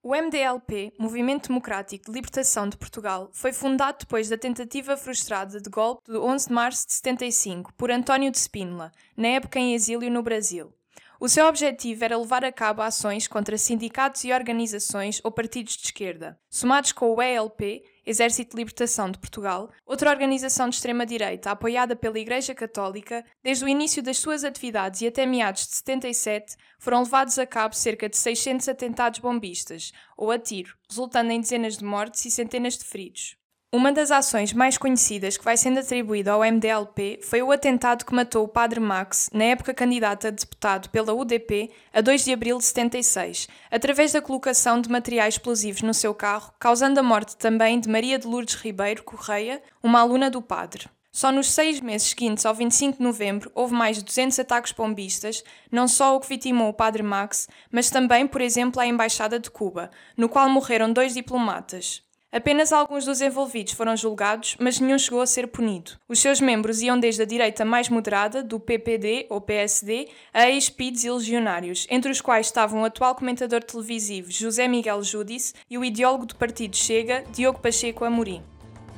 [0.00, 5.68] O MDLP, Movimento Democrático de Libertação de Portugal, foi fundado depois da tentativa frustrada de
[5.68, 10.08] golpe de 11 de março de 75 por António de Spínola, na época em exílio
[10.10, 10.72] no Brasil.
[11.20, 15.86] O seu objetivo era levar a cabo ações contra sindicatos e organizações ou partidos de
[15.86, 16.38] esquerda.
[16.48, 22.20] Somados com o ELP, Exército de Libertação de Portugal, outra organização de extrema-direita apoiada pela
[22.20, 27.36] Igreja Católica, desde o início das suas atividades e até meados de 77, foram levados
[27.36, 32.24] a cabo cerca de 600 atentados bombistas, ou a tiro, resultando em dezenas de mortes
[32.26, 33.36] e centenas de feridos.
[33.70, 38.14] Uma das ações mais conhecidas que vai sendo atribuída ao MDLP foi o atentado que
[38.14, 42.56] matou o padre Max, na época candidato a deputado pela UDP, a 2 de abril
[42.56, 47.78] de 76, através da colocação de materiais explosivos no seu carro, causando a morte também
[47.78, 50.88] de Maria de Lourdes Ribeiro Correia, uma aluna do padre.
[51.12, 55.44] Só nos seis meses seguintes ao 25 de novembro houve mais de 200 ataques bombistas,
[55.70, 59.50] não só o que vitimou o padre Max, mas também, por exemplo, a Embaixada de
[59.50, 62.07] Cuba, no qual morreram dois diplomatas.
[62.30, 65.92] Apenas alguns dos envolvidos foram julgados, mas nenhum chegou a ser punido.
[66.06, 71.04] Os seus membros iam desde a direita mais moderada, do PPD ou PSD, a ex-PIDs
[71.04, 75.84] e legionários, entre os quais estavam o atual comentador televisivo José Miguel Júdice e o
[75.84, 78.42] ideólogo do partido Chega, Diogo Pacheco Amorim.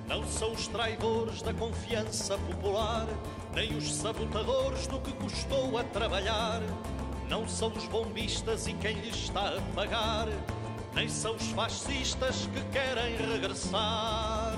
[0.09, 3.07] Não são os traidores da confiança popular,
[3.55, 6.61] nem os sabotadores do que custou a trabalhar.
[7.29, 10.27] Não são os bombistas e quem lhe está a pagar
[10.95, 14.57] nem são os fascistas que querem regressar.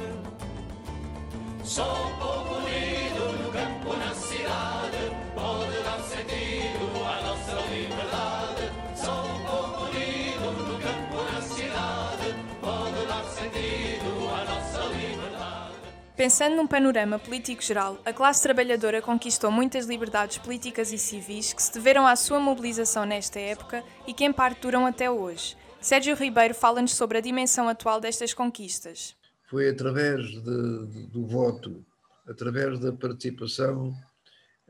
[1.64, 4.99] Só o povo unido no campo, na cidade,
[5.35, 8.72] pode dar sentido à nossa liberdade.
[8.97, 15.76] Só o povo unido no campo, na cidade, pode dar sentido à nossa liberdade.
[16.16, 21.62] Pensando num panorama político geral, a classe trabalhadora conquistou muitas liberdades políticas e civis que
[21.62, 25.57] se deveram à sua mobilização nesta época e que em parte duram até hoje.
[25.83, 29.16] Sérgio Ribeiro fala-nos sobre a dimensão atual destas conquistas.
[29.51, 31.85] Foi através de, de, do voto,
[32.24, 33.93] através da participação,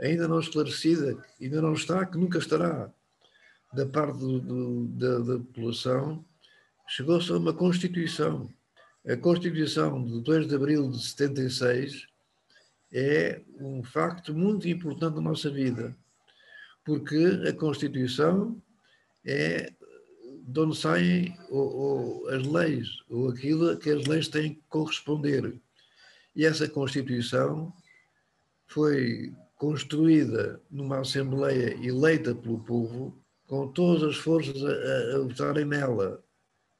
[0.00, 2.90] ainda não esclarecida, ainda não está, que nunca estará,
[3.74, 6.24] da parte do, do, da, da população,
[6.88, 8.48] chegou-se a uma Constituição.
[9.06, 12.06] A Constituição de 2 de abril de 76
[12.90, 15.94] é um facto muito importante na nossa vida,
[16.82, 18.56] porque a Constituição
[19.26, 19.74] é
[20.46, 25.60] de onde saem ou, ou, as leis, ou aquilo que as leis têm que corresponder.
[26.34, 27.72] E essa Constituição
[28.66, 33.16] foi construída numa Assembleia eleita pelo povo,
[33.46, 36.22] com todas as forças a, a votarem nela,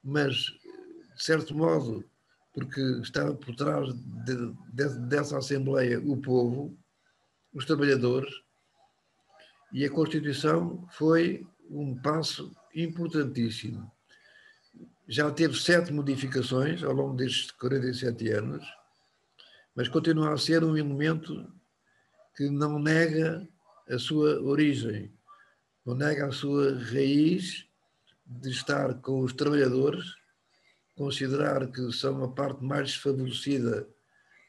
[0.03, 2.05] mas, de certo modo,
[2.53, 6.77] porque estava por trás de, de, dessa Assembleia o povo,
[7.55, 8.33] os trabalhadores,
[9.73, 13.91] e a Constituição foi um passo importantíssimo.
[15.09, 18.65] Já teve sete modificações ao longo destes 47 anos,
[19.75, 21.53] mas continua a ser um elemento
[22.37, 23.47] que não nega
[23.89, 25.13] a sua origem,
[25.85, 27.67] não nega a sua raiz
[28.25, 30.15] de estar com os trabalhadores,
[30.95, 33.89] considerar que são a parte mais desfavorecida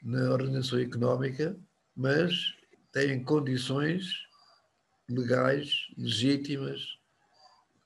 [0.01, 1.57] na organização económica,
[1.95, 2.53] mas
[2.91, 4.05] têm condições
[5.09, 6.99] legais, legítimas,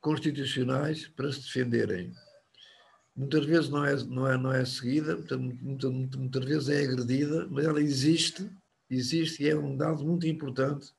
[0.01, 2.13] constitucionais para se defenderem.
[3.15, 5.39] Muitas vezes não é, não é, não é seguida, muitas,
[5.91, 8.49] muitas, muitas vezes é agredida, mas ela existe,
[8.89, 10.93] existe e é um dado muito importante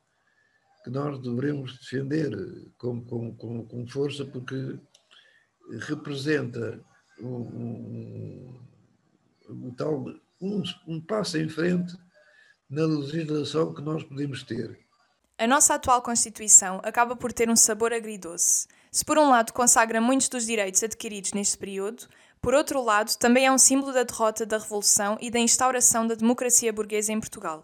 [0.82, 2.30] que nós devemos defender
[2.76, 4.78] com, com, com, com força, porque
[5.80, 6.80] representa
[7.20, 8.60] um, um,
[9.48, 10.06] um, tal,
[10.40, 11.96] um, um passo em frente
[12.68, 14.78] na legislação que nós podemos ter.
[15.40, 18.66] A nossa atual Constituição acaba por ter um sabor agridoce.
[18.90, 22.08] Se por um lado consagra muitos dos direitos adquiridos neste período,
[22.42, 26.16] por outro lado também é um símbolo da derrota da Revolução e da instauração da
[26.16, 27.62] democracia burguesa em Portugal.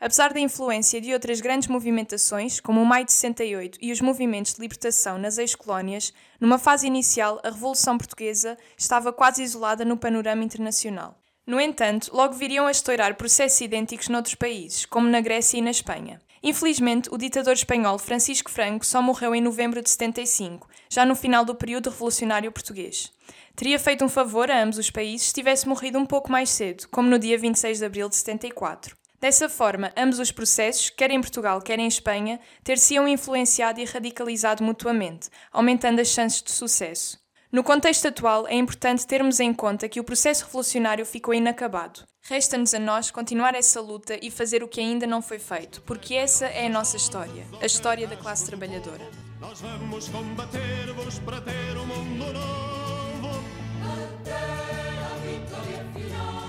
[0.00, 4.54] Apesar da influência de outras grandes movimentações, como o Maio de 68 e os movimentos
[4.54, 10.42] de libertação nas ex-colónias, numa fase inicial a Revolução Portuguesa estava quase isolada no panorama
[10.42, 11.18] internacional.
[11.46, 15.70] No entanto, logo viriam a estourar processos idênticos noutros países, como na Grécia e na
[15.70, 16.18] Espanha.
[16.42, 21.44] Infelizmente, o ditador espanhol Francisco Franco só morreu em novembro de 75, já no final
[21.44, 23.12] do período revolucionário português.
[23.54, 26.88] Teria feito um favor a ambos os países se tivesse morrido um pouco mais cedo,
[26.90, 28.96] como no dia 26 de abril de 74.
[29.20, 34.64] Dessa forma, ambos os processos, quer em Portugal, quer em Espanha, ter-se-iam influenciado e radicalizado
[34.64, 37.20] mutuamente, aumentando as chances de sucesso.
[37.52, 42.08] No contexto atual, é importante termos em conta que o processo revolucionário ficou inacabado.
[42.22, 46.14] Resta-nos a nós continuar essa luta e fazer o que ainda não foi feito, porque
[46.14, 49.08] essa é a nossa história, a história da classe trabalhadora.
[49.40, 53.42] Nós vamos combater-vos para ter um mundo novo.
[53.82, 56.39] Até a vitória final,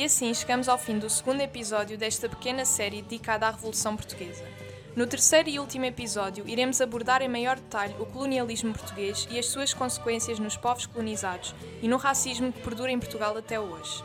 [0.00, 4.42] E assim chegamos ao fim do segundo episódio desta pequena série dedicada à Revolução Portuguesa.
[4.96, 9.44] No terceiro e último episódio, iremos abordar em maior detalhe o colonialismo português e as
[9.44, 14.02] suas consequências nos povos colonizados e no racismo que perdura em Portugal até hoje.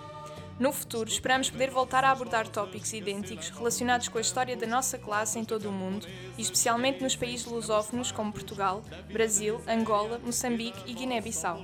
[0.60, 4.98] No futuro, esperamos poder voltar a abordar tópicos idênticos relacionados com a história da nossa
[4.98, 6.06] classe em todo o mundo
[6.38, 11.64] e especialmente nos países lusófonos como Portugal, Brasil, Angola, Moçambique e Guiné-Bissau.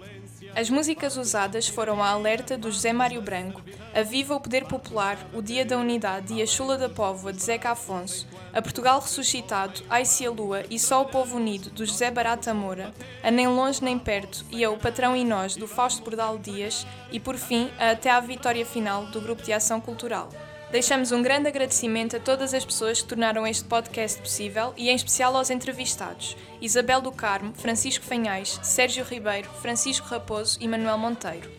[0.54, 3.62] As músicas usadas foram a Alerta do José Mário Branco,
[3.96, 7.42] a Viva o Poder Popular, o Dia da Unidade e a Chula da Póvoa de
[7.42, 12.12] Zeca Afonso, a Portugal Ressuscitado, Ai-se a Lua e Só o Povo Unido do José
[12.12, 12.94] Barata Moura,
[13.24, 16.86] a Nem Longe Nem Perto e a O Patrão e Nós do Fausto Bordal Dias
[17.14, 20.30] e, por fim, a Até à Vitória Final do Grupo de Ação Cultural.
[20.72, 24.96] Deixamos um grande agradecimento a todas as pessoas que tornaram este podcast possível e em
[24.96, 31.52] especial aos entrevistados Isabel do Carmo, Francisco Fanhais, Sérgio Ribeiro, Francisco Raposo e Manuel Monteiro.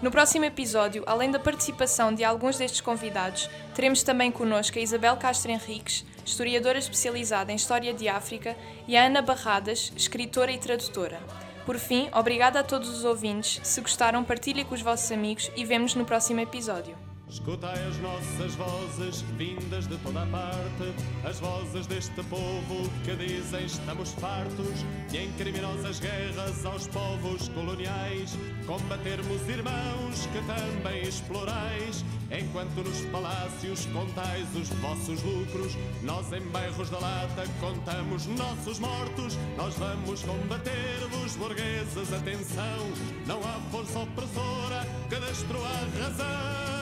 [0.00, 5.16] No próximo episódio, além da participação de alguns destes convidados, teremos também connosco a Isabel
[5.16, 8.56] Castro Henriques, historiadora especializada em História de África,
[8.86, 11.18] e a Ana Barradas, escritora e tradutora.
[11.66, 13.60] Por fim, obrigada a todos os ouvintes.
[13.64, 17.09] Se gostaram, partilhem com os vossos amigos e vemos no próximo episódio.
[17.30, 20.92] Escutai as nossas vozes, vindas de toda a parte,
[21.24, 28.36] as vozes deste povo que dizem estamos fartos e em criminosas guerras aos povos coloniais,
[28.66, 36.90] combatermos irmãos que também explorais, enquanto nos palácios contais os vossos lucros, nós em bairros
[36.90, 42.90] da lata contamos nossos mortos, nós vamos combater-vos, burgueses, atenção,
[43.24, 46.79] não há força opressora que destrua a razão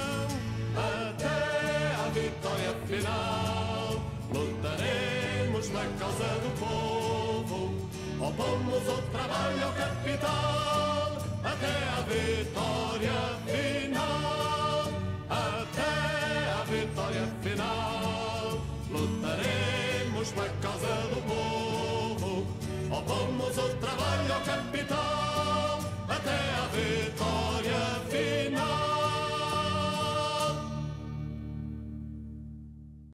[0.78, 4.00] até a vitória final.
[4.32, 7.74] Lutaremos na causa do povo,
[8.20, 14.92] opomos o trabalho ao capital, até a vitória final.
[15.28, 15.92] Até
[16.52, 18.60] a vitória final.
[18.90, 22.46] Lutaremos na causa do povo,
[22.90, 26.66] opomos o trabalho ao capital, até à